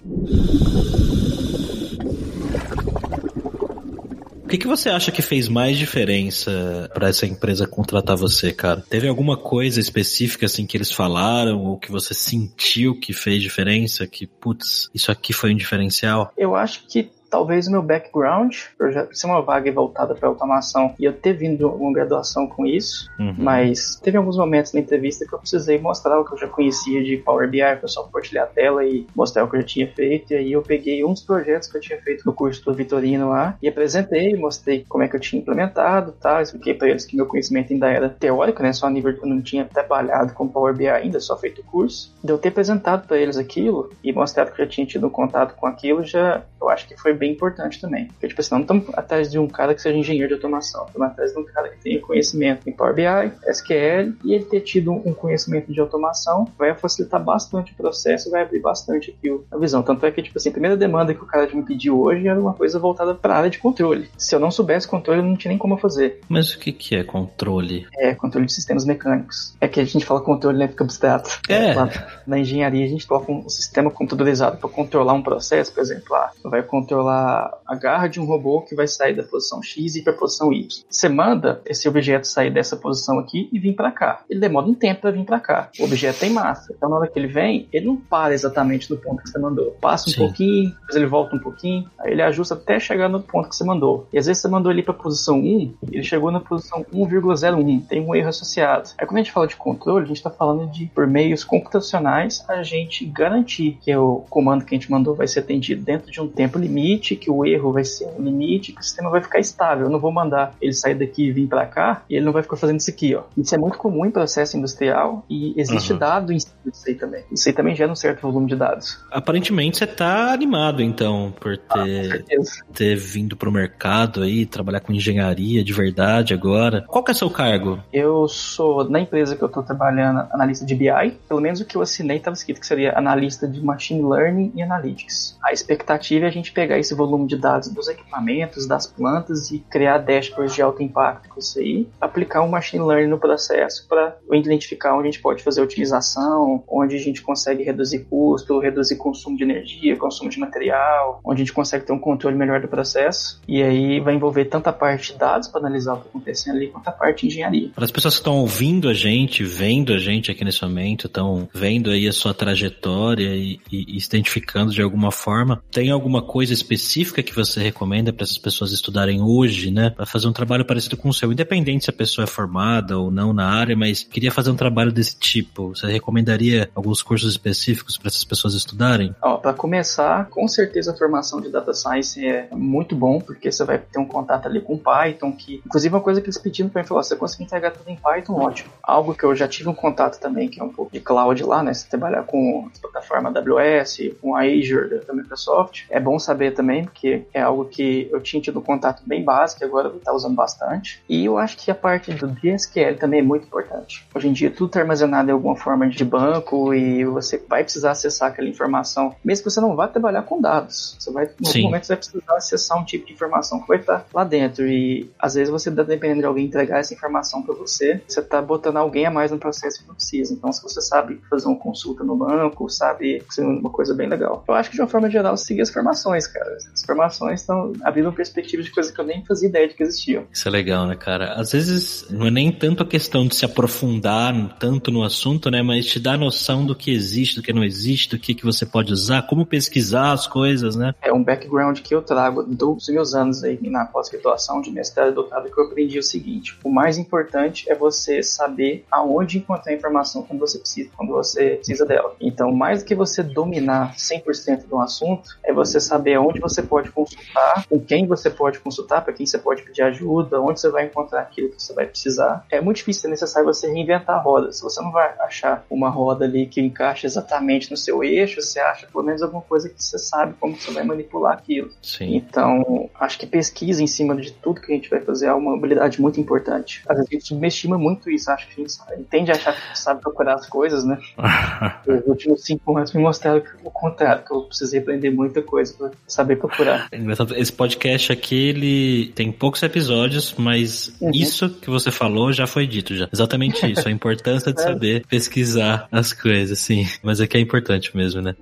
O 4.49 4.51
que, 4.51 4.57
que 4.57 4.67
você 4.67 4.89
acha 4.89 5.13
que 5.13 5.21
fez 5.21 5.47
mais 5.47 5.77
diferença 5.77 6.91
para 6.95 7.11
essa 7.11 7.27
empresa 7.27 7.67
contratar 7.67 8.17
você, 8.17 8.51
cara? 8.51 8.83
Teve 8.89 9.07
alguma 9.07 9.37
coisa 9.37 9.79
específica 9.79 10.47
assim 10.47 10.67
que 10.67 10.75
eles 10.75 10.91
falaram 10.91 11.63
ou 11.63 11.79
que 11.79 11.93
você 11.93 12.15
sentiu 12.15 12.99
que 12.99 13.13
fez 13.13 13.43
diferença? 13.43 14.07
Que, 14.07 14.27
putz, 14.27 14.89
isso 14.95 15.13
aqui 15.13 15.35
foi 15.35 15.53
um 15.53 15.57
diferencial? 15.57 16.33
Eu 16.35 16.57
acho 16.57 16.87
que 16.89 17.11
talvez 17.31 17.67
o 17.67 17.71
meu 17.71 17.83
background, 17.83 18.57
eu 18.79 18.93
já 18.93 19.07
ser 19.13 19.27
uma 19.27 19.43
vaga 19.43 19.71
voltada 19.73 20.15
para 20.15 20.29
automação 20.29 20.95
e 20.99 21.05
eu 21.05 21.13
ter 21.13 21.35
vindo 21.35 21.69
uma 21.69 21.93
graduação 21.93 22.47
com 22.47 22.67
isso, 22.67 23.11
uhum. 23.19 23.35
mas 23.39 23.97
teve 24.03 24.17
alguns 24.17 24.37
momentos 24.37 24.73
na 24.73 24.81
entrevista 24.81 25.27
que 25.27 25.35
eu 25.35 25.39
precisei 25.39 25.79
mostrar 25.79 26.19
o 26.19 26.25
que 26.25 26.35
eu 26.35 26.39
já 26.39 26.49
conhecia 26.49 27.03
de 27.03 27.17
Power 27.19 27.49
BI, 27.49 27.59
para 27.59 27.89
só 27.89 28.03
compartilhar 28.03 28.45
a 28.45 28.47
tela 28.47 28.85
e 28.85 29.07
mostrar 29.15 29.45
o 29.45 29.51
que 29.51 29.57
eu 29.57 29.61
já 29.61 29.67
tinha 29.67 29.93
feito, 29.93 30.33
e 30.33 30.37
aí 30.37 30.53
eu 30.53 30.63
peguei 30.63 31.05
uns 31.05 31.21
projetos 31.21 31.71
que 31.71 31.77
eu 31.77 31.81
tinha 31.81 32.01
feito 32.01 32.25
no 32.25 32.33
curso 32.33 32.65
do 32.65 32.75
Vitorino 32.75 33.29
lá 33.29 33.57
e 33.63 33.69
apresentei, 33.69 34.35
mostrei 34.37 34.85
como 34.89 35.05
é 35.05 35.09
que 35.09 35.17
eu 35.17 35.21
tinha 35.21 35.41
implementado, 35.41 36.13
tá? 36.13 36.41
expliquei 36.43 36.75
para 36.75 36.89
eles 36.89 37.05
que 37.05 37.17
meu 37.17 37.27
conhecimento 37.27 37.73
ainda 37.73 37.89
era 37.89 38.09
teórico, 38.09 38.63
né, 38.63 38.73
só 38.73 38.87
a 38.87 38.91
nível 38.91 39.15
que 39.15 39.23
eu 39.23 39.29
não 39.29 39.41
tinha 39.41 39.65
trabalhado 39.65 40.33
com 40.33 40.49
Power 40.49 40.75
BI 40.75 40.89
ainda, 40.89 41.21
só 41.21 41.37
feito 41.37 41.61
o 41.61 41.65
curso. 41.65 42.15
De 42.23 42.33
eu 42.33 42.39
ter 42.39 42.49
apresentado 42.49 43.07
para 43.07 43.19
eles 43.19 43.37
aquilo 43.37 43.91
e 44.03 44.13
mostrado 44.13 44.53
que 44.53 44.61
eu 44.61 44.65
já 44.65 44.71
tinha 44.71 44.87
tido 44.87 45.07
um 45.07 45.11
contato 45.11 45.55
com 45.55 45.67
aquilo, 45.67 46.05
já 46.05 46.43
eu 46.61 46.69
acho 46.69 46.87
que 46.89 46.97
foi 46.97 47.13
bem 47.19 47.33
importante 47.33 47.81
também. 47.81 48.07
Porque, 48.07 48.29
tipo 48.29 48.41
assim, 48.41 48.55
não 48.55 48.63
estamos 48.63 48.87
atrás 48.95 49.31
de 49.31 49.39
um 49.39 49.47
cara 49.47 49.75
que 49.75 49.83
seja 49.83 49.97
engenheiro 49.97 50.29
de 50.29 50.35
automação, 50.35 50.87
estamos 50.87 51.09
atrás 51.09 51.33
de 51.33 51.39
um 51.39 51.45
cara 51.45 51.69
que 51.69 51.79
tenha 51.79 52.01
conhecimento 52.01 52.69
em 52.69 52.73
Power 52.73 52.95
BI, 52.95 53.33
SQL, 53.51 54.15
e 54.25 54.35
ele 54.35 54.45
ter 54.45 54.61
tido 54.61 54.93
um 54.93 55.13
conhecimento 55.13 55.73
de 55.73 55.81
automação 55.81 56.47
vai 56.57 56.75
facilitar 56.75 57.23
bastante 57.23 57.73
o 57.73 57.77
processo, 57.77 58.31
vai 58.31 58.43
abrir 58.43 58.61
bastante 58.61 59.11
aqui 59.11 59.39
a 59.51 59.59
visão. 59.59 59.83
Tanto 59.83 60.07
é 60.07 60.11
que, 60.11 60.23
tipo 60.23 60.39
assim, 60.39 60.49
a 60.49 60.53
primeira 60.53 60.77
demanda 60.77 61.15
que 61.15 61.23
o 61.23 61.27
cara 61.27 61.49
me 61.53 61.63
pediu 61.63 62.01
hoje 62.01 62.27
era 62.27 62.39
uma 62.39 62.55
coisa 62.55 62.79
voltada 62.79 63.15
para 63.15 63.35
a 63.35 63.39
área 63.39 63.51
de 63.51 63.59
controle. 63.59 64.09
Se 64.17 64.35
eu 64.35 64.41
não 64.41 64.51
soubesse 64.51 64.87
controle, 64.87 65.21
eu 65.21 65.25
não 65.25 65.37
tinha 65.37 65.51
nem 65.51 65.59
como 65.59 65.77
fazer. 65.77 66.21
Mas 66.29 66.53
o 66.53 66.59
que, 66.59 66.73
que 66.73 66.97
é 66.97 67.05
controle? 67.05 67.87
É, 67.97 68.15
controle 68.15 68.47
de 68.47 68.53
sistemas 68.53 68.85
mecânicos. 68.85 69.57
É 69.61 69.69
que 69.69 69.81
a 69.81 69.85
gente 69.85 70.05
fala 70.05 70.21
controle, 70.21 70.59
né? 70.59 70.69
Fica 70.69 70.85
abstrato. 70.85 71.41
É. 71.49 71.75
Lá 71.75 71.89
na 72.27 72.39
engenharia, 72.39 72.85
a 72.85 72.89
gente 72.89 73.07
coloca 73.07 73.33
um 73.33 73.49
sistema 73.49 73.91
computadorizado 73.91 74.59
para 74.59 74.69
controlar 74.69 75.15
um 75.15 75.23
processo, 75.23 75.73
por 75.73 75.81
exemplo, 75.81 76.05
lá, 76.11 76.31
vai 76.45 76.63
controlar 76.63 77.08
a 77.09 77.75
garra 77.75 78.09
de 78.09 78.21
um 78.21 78.25
robô 78.25 78.63
que 78.63 78.75
vai 78.75 78.87
sair 78.87 79.15
da 79.15 79.23
posição 79.23 79.63
X 79.63 79.97
e 79.97 80.03
para 80.03 80.13
a 80.13 80.17
posição 80.17 80.53
Y. 80.53 80.85
Você 80.89 81.09
manda 81.09 81.61
esse 81.67 81.89
objeto 81.89 82.27
sair 82.27 82.51
dessa 82.51 82.77
posição 82.77 83.19
aqui 83.19 83.49
e 83.53 83.59
vir 83.59 83.75
para 83.75 83.91
cá. 83.91 84.23
Ele 84.29 84.41
demora 84.41 84.67
um 84.67 84.75
tempo 84.75 85.03
para 85.03 85.11
vir 85.11 85.25
para 85.25 85.41
cá. 85.41 85.71
O 85.79 85.85
objeto 85.85 86.21
tem 86.21 86.31
massa. 86.31 86.73
Então, 86.77 86.89
na 86.89 86.97
hora 86.97 87.09
que 87.09 87.19
ele 87.19 87.29
vem, 87.29 87.69
ele 87.73 87.87
não 87.87 87.97
para 87.97 88.35
exatamente 88.35 88.91
no 88.91 88.97
ponto 88.97 89.23
que 89.23 89.31
você 89.31 89.39
mandou. 89.39 89.77
Passa 89.81 90.09
um 90.09 90.13
Sim. 90.13 90.19
pouquinho, 90.19 90.71
depois 90.71 90.97
ele 90.97 91.07
volta 91.07 91.37
um 91.37 91.39
pouquinho, 91.39 91.91
aí 91.99 92.13
ele 92.13 92.23
ajusta 92.23 92.55
até 92.55 92.79
chegar 92.81 93.09
no 93.09 93.21
ponto 93.21 93.49
que 93.49 93.57
você 93.57 93.65
mandou. 93.65 94.09
E 94.13 94.19
às 94.19 94.27
vezes 94.27 94.43
você 94.43 94.49
mandou 94.49 94.73
ele 94.73 94.83
para 94.83 94.95
posição 94.95 95.39
1, 95.39 95.75
ele 95.91 96.03
chegou 96.03 96.31
na 96.31 96.41
posição 96.41 96.85
1,01, 96.93 97.87
tem 97.87 98.01
um 98.01 98.15
erro 98.15 98.29
associado. 98.29 98.91
Aí 98.99 99.07
quando 99.07 99.19
a 99.19 99.23
gente 99.23 99.33
fala 99.33 99.47
de 99.47 99.57
controle, 99.57 100.05
a 100.05 100.09
gente 100.09 100.17
está 100.17 100.31
falando 100.31 100.71
de, 100.71 100.87
por 100.87 101.07
meios 101.07 101.45
computacionais, 101.45 102.45
a 102.49 102.63
gente 102.63 103.05
garantir 103.05 103.79
que 103.81 103.95
o 103.95 104.25
comando 104.29 104.65
que 104.65 104.75
a 104.75 104.79
gente 104.79 104.91
mandou 104.91 105.15
vai 105.15 105.27
ser 105.27 105.41
atendido 105.41 105.83
dentro 105.83 106.11
de 106.11 106.21
um 106.21 106.29
tempo 106.29 106.59
limite, 106.59 106.98
que 106.99 107.31
o 107.31 107.45
erro 107.45 107.73
vai 107.73 107.85
ser 107.85 108.07
um 108.19 108.23
limite, 108.23 108.73
que 108.73 108.81
o 108.81 108.85
sistema 108.85 109.11
vai 109.11 109.23
ficar 109.23 109.39
estável. 109.39 109.87
Eu 109.87 109.91
não 109.91 110.01
vou 110.01 110.13
mandar 110.13 110.55
ele 110.61 110.73
sair 110.73 110.95
daqui 110.95 111.27
e 111.27 111.33
vir 111.33 111.49
para 111.49 111.67
cá, 111.67 112.03
e 112.09 112.17
ele 112.17 112.25
não 112.25 112.33
vai 112.33 112.43
ficar 112.43 112.57
fazendo 112.57 112.81
isso 112.81 112.91
aqui, 112.91 113.15
ó. 113.15 113.23
Isso 113.37 113.55
é 113.55 113.59
muito 113.59 113.79
comum 113.79 114.05
em 114.05 114.11
processo 114.11 114.57
industrial 114.57 115.25
e 115.29 115.55
existe 115.57 115.93
uhum. 115.93 115.99
dado 115.99 116.33
em 116.33 116.41
cima 116.41 116.55
disso 116.67 116.85
aí 116.87 116.95
também. 116.95 117.25
Isso 117.31 117.49
aí 117.49 117.55
também 117.55 117.75
gera 117.75 117.91
um 117.91 117.97
certo 117.97 118.23
volume 118.23 118.47
de 118.47 118.57
dados. 118.57 118.99
Aparentemente 119.11 119.79
você 119.79 119.87
tá 119.87 120.33
animado, 120.33 120.83
então, 120.83 121.33
por 121.41 121.57
ter, 121.57 122.25
ah, 122.31 122.73
ter 122.73 122.97
vindo 122.97 123.37
pro 123.37 123.53
mercado 123.53 124.23
aí, 124.23 124.47
trabalhar 124.47 124.81
com 124.81 124.93
engenharia 124.93 125.63
de 125.65 125.73
verdade 125.73 126.35
agora. 126.35 126.85
Qual 126.87 127.03
que 127.03 127.11
é 127.11 127.15
seu 127.15 127.31
cargo? 127.31 127.79
Eu 127.93 128.29
sou, 128.29 128.89
na 128.89 129.01
empresa 129.01 129.37
que 129.37 129.43
eu 129.43 129.49
tô 129.49 129.63
trabalhando, 129.63 130.27
analista 130.33 130.65
de 130.65 130.75
BI. 130.75 131.19
Pelo 131.29 131.41
menos 131.41 131.61
o 131.61 131.65
que 131.65 131.77
eu 131.77 131.83
assinei 131.83 132.19
estava 132.19 132.35
escrito 132.35 132.61
que 132.61 132.67
seria 132.67 132.97
analista 132.97 133.47
de 133.47 133.63
Machine 133.63 134.03
Learning 134.03 134.53
e 134.55 134.63
Analytics. 134.63 135.39
A 135.43 135.53
expectativa 135.53 136.27
é 136.27 136.29
a 136.29 136.33
gente 136.33 136.53
pegar 136.53 136.79
esse 136.89 136.95
volume 136.95 137.27
de 137.27 137.37
dados 137.37 137.69
dos 137.69 137.89
equipamentos, 137.89 138.67
das 138.67 138.87
plantas 138.87 139.51
e 139.51 139.59
criar 139.59 139.99
dashboards 139.99 140.55
de 140.55 140.63
alto 140.63 140.83
impacto 140.83 141.29
com 141.29 141.39
isso 141.39 141.59
aí, 141.59 141.87
aplicar 142.01 142.43
um 142.43 142.49
Machine 142.49 142.85
Learning 142.85 143.09
no 143.09 143.19
processo 143.19 143.87
para 143.87 144.17
identificar 144.33 144.95
onde 144.95 145.09
a 145.09 145.11
gente 145.11 145.21
pode 145.21 145.43
fazer 145.43 145.61
otimização, 145.61 146.65
onde 146.67 146.97
a 146.97 146.99
gente 146.99 147.21
consegue 147.21 147.63
reduzir 147.63 148.07
custo, 148.11 148.59
reduzir 148.59 148.97
consumo 148.97 149.37
de 149.37 149.45
energia, 149.45 149.97
consumo 149.97 150.31
de 150.31 150.39
material, 150.39 151.21
onde 151.25 151.43
a 151.43 151.45
gente 151.45 151.53
consegue 151.53 151.85
ter 151.85 151.93
um 151.93 151.99
controle 151.99 152.37
melhor 152.37 152.61
do 152.61 152.69
processo. 152.69 153.41
E 153.47 153.63
aí 153.63 154.01
vai 154.01 154.15
envolver 154.15 154.47
tanto 154.47 154.69
a 154.69 154.73
parte 154.73 155.13
de 155.13 155.19
dados 155.19 155.49
para 155.49 155.61
analisar 155.61 155.95
o 155.95 155.97
que 155.97 156.07
está 156.07 156.11
acontecendo 156.11 156.57
ali, 156.57 156.69
quanto 156.69 156.89
a 156.89 156.93
parte 156.93 157.21
de 157.21 157.27
engenharia. 157.27 157.71
Para 157.75 157.85
as 157.85 157.91
pessoas 157.91 158.15
que 158.15 158.21
estão 158.21 158.39
ouvindo 158.39 158.89
a 158.89 158.95
gente, 158.95 159.45
vendo 159.45 159.93
a 159.93 159.99
gente 159.99 160.31
aqui 160.31 160.45
nesse 160.45 160.63
momento, 160.63 161.07
estão 161.07 161.49
vendo 161.53 161.91
aí 161.91 162.09
a 162.09 162.13
sua 162.13 162.33
trajetória 162.33 163.35
e, 163.35 163.61
e, 163.71 163.97
e 163.97 164.01
se 164.01 164.09
identificando 164.09 164.73
de 164.73 164.81
alguma 164.81 165.11
forma, 165.11 165.63
tem 165.71 165.91
alguma 165.91 166.23
coisa 166.23 166.53
específica 166.53 166.78
que 167.23 167.35
você 167.35 167.61
recomenda 167.61 168.13
para 168.13 168.25
essas 168.25 168.39
pessoas 168.39 168.73
estudarem 168.73 169.21
hoje, 169.21 169.71
né? 169.71 169.91
Para 169.91 170.07
fazer 170.07 170.29
um 170.29 170.33
trabalho 170.33 170.65
parecido 170.65 170.97
com 170.97 171.09
o 171.09 171.15
seu, 171.15 171.33
independente 171.33 171.85
se 171.85 171.91
a 171.91 171.93
pessoa 171.93 172.25
é 172.25 172.27
formada 172.27 172.99
ou 172.99 173.11
não 173.11 173.33
na 173.33 173.47
área, 173.47 173.77
mas 173.77 174.03
queria 174.03 174.31
fazer 174.31 174.51
um 174.51 174.57
trabalho 174.57 174.93
desse 174.93 175.19
tipo. 175.19 175.69
Você 175.69 175.87
recomendaria 175.87 176.71
alguns 176.75 177.03
cursos 177.03 177.31
específicos 177.31 177.97
para 177.97 178.09
essas 178.09 178.25
pessoas 178.25 178.55
estudarem? 178.55 179.15
Para 179.43 179.53
começar, 179.55 180.29
com 180.29 180.47
certeza 180.47 180.93
a 180.93 180.97
formação 180.97 181.41
de 181.41 181.51
Data 181.51 181.73
Science 181.73 182.25
é 182.25 182.49
muito 182.53 182.95
bom, 182.95 183.21
porque 183.21 183.51
você 183.51 183.65
vai 183.65 183.79
ter 183.79 183.99
um 183.99 184.07
contato 184.07 184.47
ali 184.47 184.61
com 184.61 184.77
Python, 184.77 185.33
que 185.33 185.63
inclusive 185.65 185.95
uma 185.95 186.01
coisa 186.01 186.21
que 186.21 186.27
eles 186.27 186.39
pediram 186.39 186.69
para 186.69 186.83
mim 186.83 186.89
falou, 186.89 187.03
você 187.03 187.17
conseguir 187.17 187.45
entregar 187.45 187.71
tudo 187.71 187.89
em 187.89 187.97
Python, 187.97 188.35
ótimo. 188.35 188.71
Algo 188.83 189.15
que 189.15 189.25
eu 189.25 189.35
já 189.35 189.49
tive 189.49 189.69
um 189.69 189.75
contato 189.75 190.19
também, 190.21 190.49
que 190.49 190.61
é 190.61 190.65
um 190.65 190.69
pouco 190.71 190.93
de 190.93 191.01
cloud 191.01 191.43
lá, 191.45 191.63
né? 191.63 191.73
Você 191.73 191.89
trabalhar 191.89 192.25
com 192.25 192.69
a 192.75 192.81
plataforma 192.81 193.29
AWS, 193.31 193.99
com 194.21 194.35
a 194.35 194.43
Azure 194.43 195.01
da 195.07 195.15
Microsoft, 195.15 195.85
é 195.91 195.99
bom 195.99 196.19
saber 196.19 196.53
também, 196.53 196.68
porque 196.85 197.25
é 197.33 197.41
algo 197.41 197.65
que 197.65 198.09
eu 198.11 198.21
tinha 198.21 198.41
tido 198.41 198.59
um 198.59 198.63
contato 198.63 199.03
bem 199.07 199.25
básico, 199.25 199.65
agora 199.65 199.89
eu 199.89 200.01
tá 200.01 200.13
usando 200.13 200.35
bastante. 200.35 201.03
E 201.09 201.25
eu 201.25 201.39
acho 201.39 201.57
que 201.57 201.71
a 201.71 201.75
parte 201.75 202.13
do 202.13 202.29
DSQL 202.29 202.97
também 202.99 203.21
é 203.21 203.23
muito 203.23 203.47
importante. 203.47 204.07
Hoje 204.15 204.29
em 204.29 204.33
dia 204.33 204.51
tudo 204.51 204.69
está 204.69 204.81
armazenado 204.81 205.31
em 205.31 205.33
alguma 205.33 205.57
forma 205.57 205.89
de 205.89 206.05
banco 206.05 206.75
e 206.75 207.05
você 207.05 207.43
vai 207.49 207.63
precisar 207.63 207.93
acessar 207.93 208.31
aquela 208.31 208.49
informação, 208.49 209.15
mesmo 209.25 209.45
que 209.45 209.51
você 209.51 209.61
não 209.61 209.75
vá 209.75 209.89
trabalhar 209.89 210.23
com 210.23 210.41
dados. 210.41 210.97
Você 210.99 211.11
vai, 211.11 211.29
no 211.39 211.47
Sim. 211.47 211.63
momento, 211.63 211.85
você 211.85 211.95
vai 211.95 211.97
precisar 211.99 212.37
acessar 212.37 212.79
um 212.79 212.85
tipo 212.85 213.07
de 213.07 213.13
informação 213.13 213.61
que 213.61 213.69
vai 213.69 213.79
estar 213.79 214.07
lá 214.13 214.25
dentro. 214.25 214.67
E 214.67 215.11
às 215.19 215.35
vezes 215.35 215.51
você 215.51 215.71
está 215.71 215.83
dependendo 215.83 216.21
de 216.21 216.27
alguém 216.27 216.47
entregar 216.47 216.79
essa 216.79 216.95
informação 216.95 217.43
para 217.43 217.55
você, 217.55 218.01
você 218.07 218.21
está 218.21 218.41
botando 218.43 218.77
alguém 218.77 219.07
a 219.07 219.11
mais 219.11 219.31
no 219.31 219.39
processo 219.39 219.81
que 219.81 219.89
não 219.89 219.95
precisa. 219.95 220.33
Então, 220.33 220.53
se 220.53 220.63
você 220.63 220.81
sabe 220.81 221.21
fazer 221.29 221.47
uma 221.47 221.57
consulta 221.57 222.05
no 222.05 222.17
banco, 222.17 222.69
sabe, 222.69 223.23
é 223.39 223.43
uma 223.43 223.71
coisa 223.71 223.95
bem 223.95 224.09
legal. 224.09 224.45
Eu 224.47 224.55
acho 224.55 224.71
que 224.71 224.77
de 224.77 224.83
uma 224.83 224.89
forma 224.89 225.11
geral, 225.11 225.37
seguir 225.37 225.63
as 225.63 225.71
formações, 225.71 226.27
cara. 226.27 226.58
As 226.67 226.85
formações 226.85 227.41
estão 227.41 227.73
abrindo 227.83 228.13
perspectivas 228.13 228.67
de 228.67 228.73
coisas 228.73 228.93
que 228.93 229.01
eu 229.01 229.05
nem 229.05 229.25
fazia 229.25 229.49
ideia 229.49 229.69
de 229.69 229.75
que 229.75 229.83
existiam. 229.83 230.25
Isso 230.33 230.49
é 230.49 230.51
legal, 230.51 230.87
né, 230.87 230.97
cara? 230.97 231.35
Às 231.35 231.53
vezes 231.53 232.07
não 232.11 232.27
é 232.27 232.31
nem 232.31 232.51
tanto 232.53 232.83
a 232.83 232.87
questão 232.87 233.27
de 233.27 233.35
se 233.35 233.45
aprofundar 233.45 234.57
tanto 234.59 234.91
no 234.91 235.03
assunto, 235.03 235.51
né, 235.51 235.63
mas 235.63 235.87
te 235.87 236.01
dar 236.01 236.19
noção 236.19 236.65
do 236.65 236.75
que 236.75 236.91
existe, 236.91 237.37
do 237.37 237.43
que 237.43 237.53
não 237.53 237.65
existe, 237.65 238.11
do 238.11 238.19
que, 238.19 238.35
que 238.35 238.45
você 238.45 238.65
pode 238.67 238.93
usar, 238.93 239.23
como 239.23 239.47
pesquisar 239.47 240.13
as 240.13 240.27
coisas, 240.27 240.77
né? 240.77 240.95
É 241.03 241.13
um 241.13 241.23
background 241.23 241.81
que 241.81 241.95
eu 241.95 242.03
trago 242.03 242.43
dos 242.43 242.89
meus 242.89 243.15
anos 243.15 243.43
aí 243.45 243.59
na 243.63 243.85
pós-graduação 243.87 244.61
de 244.61 244.71
mestrado 244.71 245.11
e 245.11 245.15
doutorado 245.15 245.51
que 245.51 245.61
eu 245.61 245.65
aprendi 245.65 245.99
o 245.99 246.03
seguinte: 246.03 246.59
o 246.65 246.71
mais 246.71 246.99
importante 246.99 247.71
é 247.71 247.75
você 247.75 248.23
saber 248.23 248.85
aonde 248.91 249.39
encontrar 249.39 249.73
a 249.73 249.75
informação 249.75 250.23
quando 250.23 250.41
você 250.41 250.59
precisa, 250.59 250.91
quando 250.97 251.11
você 251.11 251.57
precisa 251.57 251.85
dela. 251.87 252.15
Então, 252.21 252.53
mais 252.53 252.83
do 252.83 252.87
que 252.87 252.95
você 252.95 253.23
dominar 253.23 253.95
100% 253.95 254.67
de 254.67 254.75
um 254.75 254.81
assunto, 254.81 255.31
é 255.45 255.53
você 255.53 255.81
saber 255.81 256.15
aonde 256.15 256.41
você 256.41 256.48
pode 256.63 256.91
consultar, 256.91 257.67
com 257.69 257.81
quem 257.81 258.07
você 258.07 258.31
pode 258.31 258.61
consultar, 258.61 259.03
para 259.03 259.13
quem 259.13 259.27
você 259.27 259.39
pode 259.39 259.63
pedir 259.63 259.83
ajuda, 259.83 260.41
onde 260.41 260.61
você 260.61 260.71
vai 260.71 260.87
encontrar 260.87 261.23
aquilo 261.23 261.51
que 261.51 261.63
você 261.63 261.73
vai 261.73 261.87
precisar. 261.87 262.45
É 262.51 262.61
muito 262.61 262.79
difícil, 262.79 263.09
é 263.09 263.11
necessário 263.11 263.47
você 263.47 263.71
reinventar 263.71 264.17
a 264.17 264.21
roda. 264.21 264.53
Se 264.53 264.63
você 264.63 264.81
não 264.81 264.91
vai 264.91 265.15
achar 265.21 265.65
uma 265.71 265.89
roda 265.89 266.25
ali 266.25 266.47
que 266.47 266.61
encaixa 266.61 267.07
exatamente 267.07 267.71
no 267.71 267.77
seu 267.77 268.03
eixo, 268.03 268.41
você 268.41 268.61
acha 268.61 268.87
pelo 268.87 269.05
menos 269.05 269.23
alguma 269.23 269.43
coisa 269.43 269.69
que 269.69 269.83
você 269.83 269.99
sabe 269.99 270.35
como 270.41 270.57
você 270.57 270.71
vai 270.71 270.85
manipular 270.85 271.35
aquilo. 271.35 271.71
Sim. 271.83 272.17
Então, 272.17 272.89
acho 272.99 273.19
que 273.19 273.27
pesquisa 273.27 273.83
em 273.83 273.87
cima 273.87 274.17
de 274.17 274.33
tudo 274.33 274.61
que 274.61 274.73
a 274.73 274.75
gente 274.75 274.91
vai 274.91 275.01
fazer 275.01 275.27
é 275.27 275.33
uma 275.33 275.55
habilidade 275.57 276.01
muito 276.01 276.21
importante. 276.21 276.83
Às 276.89 276.97
vezes 276.97 277.09
a 277.11 277.15
gente 277.15 277.27
subestima 277.27 277.79
muito 277.79 278.11
isso, 278.11 278.31
acho 278.31 278.49
que 278.49 278.61
a 278.61 278.65
gente 278.65 279.05
tende 279.11 279.31
a 279.31 279.35
achar 279.35 279.55
que 279.55 279.79
sabe 279.79 280.01
procurar 280.01 280.35
as 280.35 280.49
coisas, 280.49 280.85
né? 280.85 280.99
Os 281.87 282.07
últimos 282.07 282.45
cinco 282.45 282.77
anos 282.77 282.93
me 282.93 283.03
mostraram 283.03 283.41
que 283.41 283.51
o 283.65 283.71
contrário, 283.71 284.25
que 284.25 284.33
eu 284.33 284.43
precisei 284.43 284.81
aprender 284.81 285.11
muita 285.11 285.43
coisa 285.43 285.75
para 285.77 285.91
saber 286.07 286.28
procurar. 286.37 286.89
Esse 287.37 287.53
podcast 287.53 288.13
aqui, 288.13 288.35
ele 288.35 289.13
tem 289.15 289.31
poucos 289.33 289.63
episódios, 289.63 290.35
mas 290.37 290.93
uhum. 291.01 291.11
isso 291.15 291.49
que 291.49 291.71
você 291.71 291.91
falou 291.91 292.33
já 292.33 292.47
foi 292.47 292.67
dito 292.67 292.95
já. 292.95 293.09
Exatamente 293.13 293.71
isso, 293.71 293.87
a 293.87 293.91
importância 293.93 294.53
de 294.53 294.61
é. 294.61 294.65
saber 294.65 295.07
pesquisar 295.07 295.89
as 295.91 296.13
coisas, 296.13 296.59
sim. 296.59 296.87
Mas 297.03 297.21
é 297.21 297.27
que 297.27 297.37
é 297.37 297.41
importante 297.41 297.97
mesmo, 297.97 298.21
né? 298.21 298.35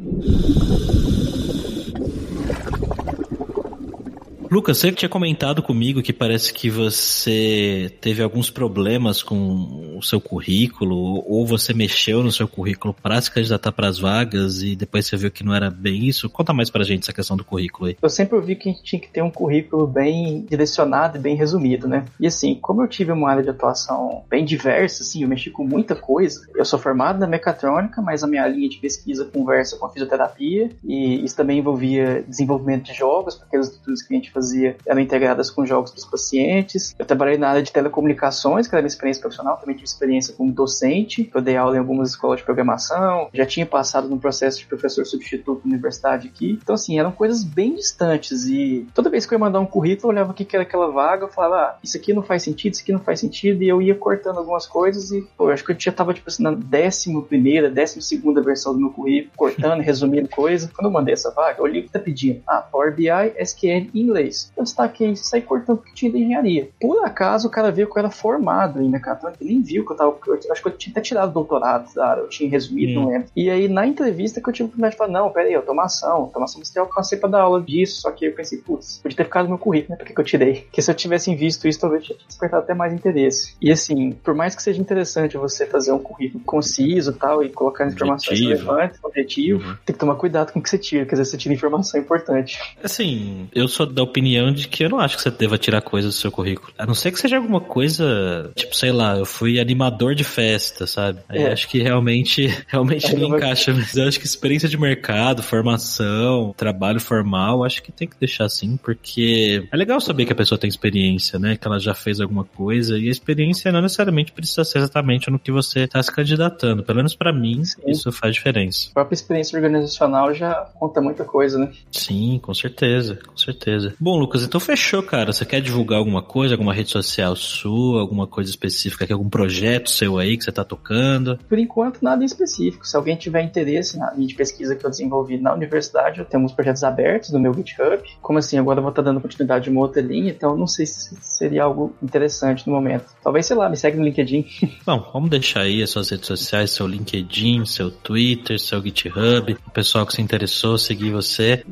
Lucas, 4.51 4.79
você 4.79 4.93
tinha 4.93 5.09
comentado 5.09 5.63
comigo 5.63 6.03
que 6.03 6.13
parece 6.13 6.53
que 6.53 6.71
você 6.71 7.93
teve 8.01 8.23
alguns 8.23 8.51
problemas 8.51 9.23
com 9.23 9.97
o 9.97 10.03
seu 10.03 10.21
currículo, 10.21 11.25
ou 11.27 11.47
você 11.47 11.75
mexeu 11.75 12.23
no 12.23 12.31
seu 12.31 12.47
currículo 12.47 12.95
para 12.95 13.21
se 13.21 13.31
candidatar 13.31 13.73
para 13.73 13.89
as 13.89 13.99
vagas 13.99 14.63
e 14.63 14.77
depois 14.77 15.07
você 15.07 15.17
viu 15.17 15.31
que 15.31 15.45
não 15.45 15.55
era 15.55 15.71
bem 15.71 16.07
isso. 16.07 16.29
Conta 16.31 16.53
mais 16.53 16.71
pra 16.71 16.85
gente 16.85 17.03
essa 17.03 17.13
questão 17.13 17.37
do 17.37 17.45
currículo 17.45 17.89
aí. 17.89 17.97
Eu 18.01 18.09
sempre 18.09 18.37
ouvi 18.37 18.57
que 18.57 18.69
a 18.69 18.73
gente 18.73 18.85
tinha 18.85 19.01
que 19.01 19.09
ter 19.09 19.23
um 19.23 19.31
currículo 19.31 19.87
bem 19.87 20.47
direcionado 20.49 21.19
e 21.19 21.21
bem 21.21 21.37
resumido, 21.37 21.89
né? 21.89 22.05
E 22.21 22.27
assim, 22.27 22.55
como 22.55 22.83
eu 22.83 22.89
tive 22.89 23.13
uma 23.13 23.31
área 23.31 23.43
de 23.43 23.51
atuação 23.51 24.25
bem 24.29 24.45
diversa, 24.45 25.03
assim, 25.03 25.23
eu 25.23 25.29
mexi 25.29 25.51
com 25.51 25.65
muita 25.65 25.95
coisa. 25.95 26.47
Eu 26.55 26.65
sou 26.65 26.79
formado 26.79 27.19
na 27.19 27.27
mecatrônica, 27.27 28.01
mas 28.01 28.23
a 28.23 28.27
minha 28.27 28.47
linha 28.47 28.69
de 28.69 28.79
pesquisa 28.79 29.25
conversa 29.25 29.77
com 29.77 29.87
a 29.87 29.91
fisioterapia 29.91 30.71
e 30.85 31.25
isso 31.25 31.37
também 31.37 31.59
envolvia 31.59 32.25
desenvolvimento 32.27 32.85
de 32.85 32.95
jogos, 32.95 33.35
para 33.35 33.47
aqueles 33.47 33.69
estudos 33.69 34.03
que 34.03 34.15
a 34.15 34.17
gente 34.17 34.31
fazia 34.37 34.77
eram 34.87 35.01
integradas 35.01 35.51
com 35.51 35.65
jogos 35.65 35.91
para 35.91 35.99
os 35.99 36.07
pacientes. 36.07 36.95
Eu 36.99 37.07
trabalhei 37.07 37.39
na 37.39 37.49
área 37.49 37.63
de 37.63 37.73
telecomunicações, 37.73 38.69
que 38.69 38.75
era 38.75 38.83
minha 38.83 38.89
experiência 38.89 39.21
profissional, 39.21 39.57
também 39.57 39.75
tive 39.75 39.87
experiência 39.87 40.35
como 40.35 40.53
docente, 40.53 41.31
eu 41.35 41.41
dei 41.41 41.57
aula 41.57 41.77
em 41.77 41.79
algumas 41.79 42.11
escolas 42.11 42.39
de 42.39 42.45
programação, 42.45 43.29
já 43.33 43.47
tinha 43.47 43.65
passado 43.65 44.09
no 44.09 44.19
processo 44.19 44.59
de 44.59 44.67
professor 44.67 45.07
substituto 45.07 45.63
na 45.65 45.73
universidade 45.73 46.29
aqui. 46.29 46.59
Então, 46.63 46.75
assim, 46.75 46.99
eram 46.99 47.13
coisas 47.13 47.43
bem 47.43 47.75
distantes 47.75 48.45
e 48.45 48.87
toda 48.95 49.11
vez 49.11 49.25
que 49.25 49.35
eu 49.35 49.39
ia 49.39 49.45
mandar 49.45 49.61
um 49.61 49.67
currículo, 49.67 50.13
eu 50.13 50.17
olhava 50.17 50.33
o 50.33 50.35
que 50.35 50.55
era 50.55 50.63
aquela 50.63 50.91
vaga, 50.91 51.25
eu 51.25 51.29
falava, 51.29 51.57
ah, 51.57 51.79
isso 51.83 51.97
aqui 51.97 52.13
não 52.13 52.23
faz 52.23 52.43
sentido, 52.43 52.75
isso 52.75 52.83
aqui 52.83 52.93
não 52.93 53.01
faz 53.01 53.21
sentido, 53.21 53.63
e 53.63 53.69
eu 53.69 53.81
ia 53.81 53.95
cortando 53.95 54.39
algumas 54.39 54.67
coisas 54.67 55.11
e, 55.11 55.23
pô, 55.37 55.49
eu 55.49 55.51
acho 55.53 55.65
que 55.65 55.73
eu 55.73 55.77
já 55.79 55.93
tava, 55.93 56.13
tipo 56.13 56.29
assim, 56.29 56.43
na 56.43 56.53
décima 56.53 57.23
primeira, 57.23 57.71
décima 57.71 58.03
segunda 58.03 58.43
versão 58.43 58.73
do 58.73 58.81
meu 58.81 58.91
currículo, 58.91 59.33
cortando, 59.37 59.81
resumindo 59.87 60.29
coisa. 60.29 60.71
Quando 60.75 60.87
eu 60.87 60.93
mandei 60.93 61.15
essa 61.15 61.31
vaga, 61.31 61.59
eu 61.59 61.65
olhei 61.65 61.81
o 61.81 61.85
que 61.85 61.91
tá 61.91 61.99
pedindo. 61.99 62.43
Ah, 62.47 62.61
Power 62.61 62.95
BI, 62.95 63.09
SQL 63.39 63.91
em 63.95 64.11
inglês. 64.27 64.53
Eu 64.57 64.65
destaquei 64.65 65.11
isso, 65.11 65.25
saí 65.25 65.41
cortando 65.41 65.79
porque 65.79 65.95
tinha 65.95 66.11
de 66.11 66.19
engenharia. 66.19 66.69
Por 66.81 67.05
acaso, 67.05 67.49
o 67.49 67.51
cara 67.51 67.71
viu 67.71 67.87
que 67.87 67.97
eu 67.97 68.01
era 68.01 68.11
formado 68.11 68.83
em 68.83 68.89
mecatrônica, 68.89 69.43
ele 69.43 69.55
nem 69.55 69.63
viu 69.63 69.85
que 69.85 69.93
eu 69.93 69.97
tava, 69.97 70.17
eu, 70.27 70.53
acho 70.53 70.63
que 70.63 70.69
eu 70.69 70.73
tinha 70.73 70.93
até 70.93 71.01
tirado 71.01 71.33
doutorado, 71.33 71.93
cara, 71.95 72.21
eu 72.21 72.29
tinha 72.29 72.51
resumido, 72.51 73.01
não 73.01 73.09
lembro. 73.09 73.29
E 73.35 73.49
aí, 73.51 73.69
na 73.69 73.87
entrevista 73.87 74.41
que 74.41 74.49
eu 74.49 74.53
tive 74.53 74.67
oportunidade 74.67 74.95
de 74.95 74.99
falar, 74.99 75.13
não, 75.13 75.31
peraí, 75.31 75.55
automação, 75.55 76.13
automação 76.13 76.59
industrial, 76.59 76.87
eu 76.87 76.93
passei 76.93 77.19
pra 77.19 77.29
dar 77.29 77.43
aula 77.43 77.63
disso, 77.63 78.03
só 78.03 78.11
que 78.11 78.27
eu 78.27 78.33
pensei, 78.33 78.59
putz, 78.59 78.99
podia 79.03 79.17
ter 79.17 79.25
ficado 79.25 79.45
no 79.45 79.51
meu 79.51 79.59
currículo, 79.59 79.93
né? 79.93 79.97
Por 79.97 80.07
que, 80.07 80.15
que 80.15 80.21
eu 80.21 80.25
tirei? 80.25 80.63
Porque 80.63 80.83
se 80.83 80.91
eu 80.91 80.95
tivesse 80.95 81.35
visto 81.35 81.69
isso, 81.69 81.81
talvez 81.81 82.05
tinha 82.05 82.19
despertado 82.27 82.63
até 82.63 82.75
mais 82.75 82.93
interesse. 82.93 83.55
E 83.61 83.71
assim, 83.71 84.13
por 84.13 84.35
mais 84.35 84.55
que 84.55 84.63
seja 84.63 84.81
interessante 84.81 85.37
você 85.37 85.67
fazer 85.67 85.93
um 85.93 85.99
currículo 85.99 86.43
conciso 86.45 87.13
tal, 87.13 87.43
e 87.43 87.51
colocar 87.51 87.87
informações 87.87 88.39
relevantes, 88.41 88.99
objetivo, 89.03 89.63
uhum. 89.63 89.77
tem 89.85 89.95
que 89.95 89.99
tomar 89.99 90.17
cuidado 90.17 90.53
com 90.53 90.59
o 90.59 90.63
que 90.63 90.71
você 90.71 90.79
tira, 90.79 91.03
porque 91.05 91.15
às 91.15 91.19
vezes 91.19 91.31
você 91.31 91.39
tira 91.39 91.55
informação 91.55 92.01
importante. 92.01 92.59
Assim, 92.83 93.49
eu 93.55 93.69
sou 93.69 93.87
da 93.87 94.03
opinião 94.17 94.51
de 94.51 94.67
que 94.67 94.85
eu 94.85 94.89
não 94.89 94.99
acho 94.99 95.17
que 95.17 95.23
você 95.23 95.31
deva 95.31 95.59
tirar 95.59 95.83
coisas 95.83 96.15
do 96.15 96.19
seu 96.19 96.33
currículo. 96.33 96.73
A 96.79 96.87
não 96.87 96.95
ser 96.95 97.13
que 97.13 97.21
seja 97.21 97.37
alguma 97.37 97.61
coisa, 97.61 98.51
tipo, 98.55 98.75
sei 98.75 98.91
lá, 98.91 99.19
eu 99.19 99.27
fui 99.27 99.61
animador 99.61 100.15
de 100.15 100.25
festa, 100.25 100.87
sabe? 100.87 101.21
Aí 101.29 101.43
é. 101.43 101.53
acho 101.53 101.69
que 101.69 101.83
realmente, 101.83 102.47
realmente 102.67 103.15
é, 103.15 103.19
não 103.19 103.37
encaixa, 103.37 103.75
mas 103.75 103.95
eu 103.95 104.09
acho 104.09 104.19
que 104.19 104.27
experiência 104.27 104.69
de 104.69 104.79
mercado, 104.79 105.43
formação, 105.43 106.55
trabalho 106.57 106.99
formal, 106.99 107.63
acho 107.63 107.83
que 107.83 107.93
tem 107.93 108.09
que 108.09 108.17
deixar 108.19 108.47
assim, 108.47 108.79
porque 108.79 109.67
é 109.71 109.77
legal 109.77 110.01
saber 110.01 110.25
que 110.25 110.33
a 110.33 110.37
pessoa 110.37 110.59
tem 110.59 110.69
experiência, 110.69 111.39
né? 111.39 111.57
Que 111.57 111.67
ela 111.67 111.79
já 111.79 111.95
fez 111.95 112.21
alguma 112.21 112.45
coisa, 112.45 112.99
e 112.99 113.09
a 113.09 113.13
experiência 113.13 113.71
não 113.71 113.83
necessariamente 113.83 114.33
precisa 114.33 114.65
ser 114.65 114.79
exatamente 114.79 115.31
no 115.31 115.39
que 115.39 115.53
você 115.53 115.81
está 115.81 116.03
se 116.03 116.11
candidatando. 116.11 116.83
Pelo 116.83 116.97
menos 116.97 117.15
para 117.15 117.33
mim, 117.33 117.65
Sim. 117.65 117.83
isso 117.87 118.11
faz 118.11 118.35
diferença. 118.35 118.89
A 118.91 118.95
própria 118.95 119.15
experiência 119.15 119.57
organizacional 119.57 120.33
já 120.33 120.71
conta 120.79 121.01
muita 121.01 121.25
coisa, 121.25 121.59
né? 121.59 121.71
Sim, 121.91 122.39
com 122.43 122.55
certeza, 122.55 123.19
com 123.27 123.37
certeza. 123.37 123.95
Bom, 124.07 124.21
Lucas, 124.21 124.45
então 124.45 124.61
fechou, 124.61 125.03
cara. 125.03 125.33
Você 125.33 125.45
quer 125.45 125.61
divulgar 125.61 125.99
alguma 125.99 126.23
coisa, 126.23 126.55
alguma 126.55 126.73
rede 126.73 126.91
social 126.91 127.35
sua, 127.35 128.01
alguma 128.01 128.25
coisa 128.25 128.49
específica, 128.49 129.03
aqui, 129.03 129.13
algum 129.13 129.29
projeto 129.29 129.91
seu 129.91 130.17
aí 130.17 130.37
que 130.39 130.45
você 130.45 130.53
tá 130.53 130.63
tocando? 130.63 131.37
Por 131.49 131.59
enquanto, 131.59 132.01
nada 132.01 132.23
em 132.23 132.25
específico. 132.25 132.87
Se 132.87 132.97
alguém 132.97 133.17
tiver 133.17 133.43
interesse 133.43 133.99
na 133.99 134.15
linha 134.15 134.29
de 134.29 134.37
pesquisa 134.37 134.77
que 134.77 134.87
eu 134.87 134.91
desenvolvi 134.91 135.39
na 135.39 135.53
universidade, 135.53 136.21
eu 136.21 136.25
tenho 136.25 136.45
uns 136.45 136.53
projetos 136.53 136.85
abertos 136.85 137.33
no 137.33 137.41
meu 137.41 137.53
GitHub. 137.53 138.01
Como 138.23 138.39
assim, 138.39 138.57
agora 138.59 138.79
eu 138.79 138.83
vou 138.85 138.91
estar 138.91 139.03
dando 139.03 139.21
continuidade 139.21 139.65
de 139.65 139.71
uma 139.71 139.81
outra 139.81 140.01
linha, 140.01 140.31
então 140.31 140.57
não 140.57 140.69
sei 140.69 140.87
se 140.87 141.17
seria 141.21 141.65
algo 141.65 141.93
interessante 142.01 142.65
no 142.69 142.75
momento. 142.75 143.07
Talvez, 143.25 143.45
sei 143.45 143.57
lá, 143.57 143.69
me 143.69 143.77
segue 143.77 143.97
no 143.97 144.05
LinkedIn. 144.05 144.47
Bom, 144.87 145.05
vamos 145.13 145.31
deixar 145.31 145.63
aí 145.63 145.83
as 145.83 145.91
suas 145.91 146.11
redes 146.11 146.29
sociais, 146.29 146.71
seu 146.71 146.87
LinkedIn, 146.87 147.65
seu 147.65 147.91
Twitter, 147.91 148.61
seu 148.61 148.81
GitHub, 148.81 149.57
o 149.67 149.71
pessoal 149.73 150.07
que 150.07 150.15
se 150.15 150.23
interessou, 150.23 150.79
seguir 150.79 151.11
você. 151.11 151.65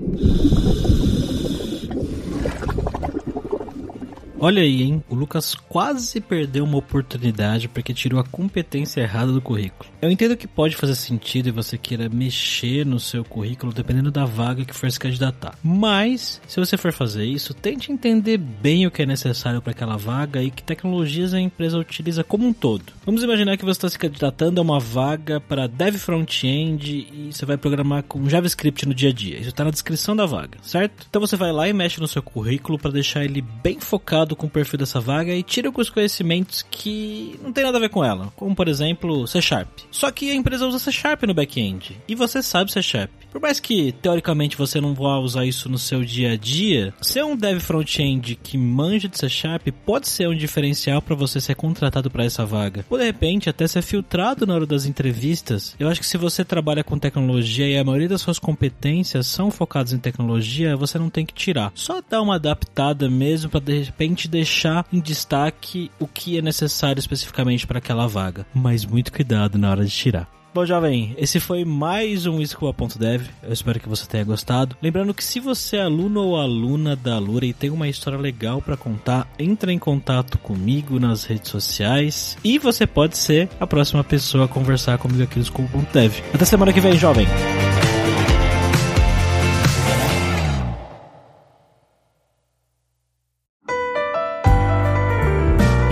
Olha 4.45 4.61
aí, 4.61 4.83
hein? 4.83 5.03
O 5.09 5.15
Lucas 5.15 5.55
quase 5.55 6.21
perdeu 6.21 6.65
uma 6.65 6.77
oportunidade 6.77 7.67
porque 7.67 7.95
tirou 7.95 8.21
a 8.21 8.25
competência 8.25 9.01
errada 9.01 9.33
do 9.33 9.41
currículo. 9.41 9.89
Eu 10.03 10.11
entendo 10.11 10.37
que 10.37 10.47
pode 10.47 10.77
fazer 10.77 10.95
sentido 10.97 11.49
e 11.49 11.51
você 11.51 11.79
queira 11.79 12.11
mexer 12.11 12.85
no 12.85 13.01
seu 13.01 13.25
currículo 13.25 13.73
dependendo 13.73 14.11
da 14.11 14.27
vaga 14.27 14.67
que 14.67 14.75
for 14.75 14.93
se 14.93 15.01
candidatar. 15.01 15.55
Mas, 15.63 16.43
se 16.47 16.61
você 16.61 16.77
for 16.77 16.93
fazer 16.93 17.25
isso, 17.25 17.55
tente 17.55 17.91
entender 17.91 18.37
bem 18.37 18.87
o 18.87 18.91
que 18.91 19.01
é 19.01 19.07
necessário 19.07 19.63
para 19.63 19.71
aquela 19.71 19.97
vaga 19.97 20.43
e 20.43 20.51
que 20.51 20.63
tecnologias 20.63 21.33
a 21.33 21.41
empresa 21.41 21.79
utiliza 21.79 22.23
como 22.23 22.47
um 22.47 22.53
todo. 22.53 22.93
Vamos 23.07 23.23
imaginar 23.23 23.57
que 23.57 23.65
você 23.65 23.79
está 23.79 23.89
se 23.89 23.99
candidatando 23.99 24.61
a 24.61 24.63
uma 24.63 24.79
vaga 24.79 25.41
para 25.41 25.67
Dev 25.67 25.95
Front-End 25.95 27.09
e 27.11 27.33
você 27.33 27.47
vai 27.47 27.57
programar 27.57 28.03
com 28.03 28.29
JavaScript 28.29 28.87
no 28.87 28.93
dia 28.93 29.09
a 29.09 29.13
dia. 29.15 29.39
Isso 29.39 29.49
está 29.49 29.65
na 29.65 29.71
descrição 29.71 30.15
da 30.15 30.27
vaga, 30.27 30.59
certo? 30.61 31.07
Então 31.09 31.19
você 31.19 31.35
vai 31.35 31.51
lá 31.51 31.67
e 31.67 31.73
mexe 31.73 31.99
no 31.99 32.07
seu 32.07 32.23
currículo 32.23 32.79
para 32.79 32.91
deixar 32.91 33.25
ele 33.25 33.41
bem 33.41 33.81
focado 33.81 34.34
com 34.37 34.47
o 34.47 34.51
perfil 34.51 34.79
dessa 34.79 35.01
vaga 35.01 35.35
e 35.35 35.42
tira 35.42 35.68
alguns 35.68 35.90
conhecimentos 35.90 36.64
que 36.70 37.38
não 37.42 37.53
tem 37.53 37.64
nada 37.64 37.79
a 37.79 37.81
ver 37.81 37.88
com 37.88 38.05
ela, 38.05 38.33
como 38.37 38.55
por 38.55 38.68
exemplo 38.68 39.27
C 39.27 39.40
Sharp. 39.40 39.68
Só 39.90 40.11
que 40.11 40.31
a 40.31 40.35
empresa 40.35 40.66
usa 40.66 40.79
C 40.79 40.92
Sharp 40.92 41.23
no 41.25 41.35
back-end 41.35 41.97
e 42.09 42.14
você 42.14 42.42
sabe 42.42 42.73
C 42.73 42.83
Sharp. 42.83 43.11
Por 43.31 43.40
mais 43.40 43.59
que 43.59 43.90
teoricamente 43.90 44.57
você 44.57 44.81
não 44.81 44.94
vá 44.94 45.18
usar 45.18 45.44
isso 45.44 45.68
no 45.68 45.79
seu 45.79 46.05
dia 46.05 46.33
a 46.33 46.37
dia, 46.37 46.94
ser 47.01 47.25
um 47.25 47.37
dev 47.37 47.59
front-end 47.59 48.37
que 48.37 48.57
manja 48.57 49.09
de 49.09 49.18
C 49.18 49.29
Sharp 49.29 49.66
pode 49.85 50.09
ser 50.09 50.29
um 50.29 50.37
diferencial 50.37 51.03
para 51.03 51.16
você 51.16 51.40
ser 51.40 51.57
contratado 51.57 52.11
para 52.11 52.25
essa 52.25 52.47
vaga. 52.47 52.87
Ou 52.88 52.97
de 52.97 53.05
repente 53.05 53.51
até 53.51 53.66
ser 53.66 53.83
filtrado 53.83 54.47
na 54.47 54.55
hora 54.55 54.66
das 54.66 54.87
entrevistas. 54.87 55.75
Eu 55.79 55.88
acho 55.88 56.01
que 56.01 56.07
se 56.07 56.16
você 56.16 56.44
trabalha 56.44 56.85
com 56.85 56.99
tecnologia 56.99 57.66
e 57.66 57.77
a 57.77 57.85
maioria 57.85 58.09
das 58.09 58.20
suas 58.20 58.38
competências 58.38 59.27
são 59.27 59.51
focadas 59.51 59.92
em 59.92 59.99
tecnologia, 59.99 60.77
você 60.77 60.99
não 60.99 61.11
tem 61.11 61.27
que 61.27 61.35
tirar. 61.35 61.73
Só 61.75 62.01
dar 62.09 62.23
uma 62.23 62.37
adaptada 62.37 63.11
mesmo 63.11 63.51
para 63.51 63.61
de 63.61 63.83
repente 63.83 64.24
te 64.25 64.29
deixar 64.29 64.87
em 64.93 65.01
destaque 65.01 65.91
o 65.99 66.07
que 66.07 66.39
é 66.39 66.43
necessário 66.43 66.99
especificamente 66.99 67.67
para 67.67 67.79
aquela 67.79 68.07
vaga. 68.07 68.47
Mas 68.55 68.85
muito 68.85 69.13
cuidado 69.13 69.59
na 69.59 69.71
hora 69.71 69.85
de 69.85 69.91
tirar. 69.91 70.29
Bom, 70.55 70.65
jovem, 70.65 71.17
esse 71.19 71.41
foi 71.41 71.65
mais 71.65 72.27
um 72.27 72.41
Escola.dev. 72.41 73.27
Eu 73.43 73.53
espero 73.53 73.81
que 73.81 73.89
você 73.89 74.07
tenha 74.07 74.23
gostado. 74.23 74.77
Lembrando 74.81 75.13
que 75.13 75.25
se 75.25 75.41
você 75.41 75.79
é 75.79 75.83
aluno 75.83 76.21
ou 76.21 76.41
aluna 76.41 76.95
da 76.95 77.19
Lura 77.19 77.45
e 77.45 77.53
tem 77.53 77.71
uma 77.71 77.89
história 77.89 78.19
legal 78.19 78.63
para 78.63 78.77
contar, 78.77 79.29
entre 79.37 79.73
em 79.73 79.79
contato 79.81 80.39
comigo 80.39 81.01
nas 81.01 81.25
redes 81.25 81.51
sociais 81.51 82.39
e 82.45 82.57
você 82.57 82.87
pode 82.87 83.19
ser 83.19 83.49
a 83.59 83.67
próxima 83.67 84.05
pessoa 84.05 84.45
a 84.45 84.49
conversar 84.49 84.97
comigo 84.97 85.25
aqui 85.25 85.37
no 85.37 85.43
Escola.dev. 85.43 86.21
Até 86.33 86.45
semana 86.45 86.73
que 86.73 86.81
vem, 86.81 86.97
jovem! 86.97 87.27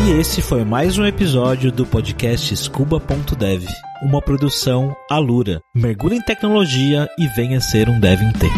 E 0.04 0.10
esse 0.18 0.42
foi 0.42 0.64
mais 0.64 0.98
um 0.98 1.06
episódio 1.06 1.70
do 1.70 1.86
podcast 1.86 2.56
Scuba.dev, 2.56 3.64
uma 4.02 4.20
produção 4.20 4.96
Alura. 5.08 5.60
Mergulhe 5.72 6.16
em 6.16 6.20
tecnologia 6.20 7.08
e 7.16 7.28
venha 7.28 7.60
ser 7.60 7.88
um 7.88 8.00
dev 8.00 8.20
inteiro. 8.20 8.54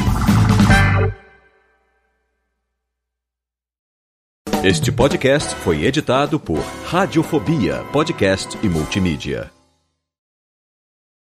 Este 4.62 4.90
podcast 4.90 5.54
foi 5.56 5.84
editado 5.84 6.40
por 6.40 6.60
Radiofobia, 6.86 7.84
podcast 7.92 8.56
e 8.62 8.66
multimídia. 8.66 9.53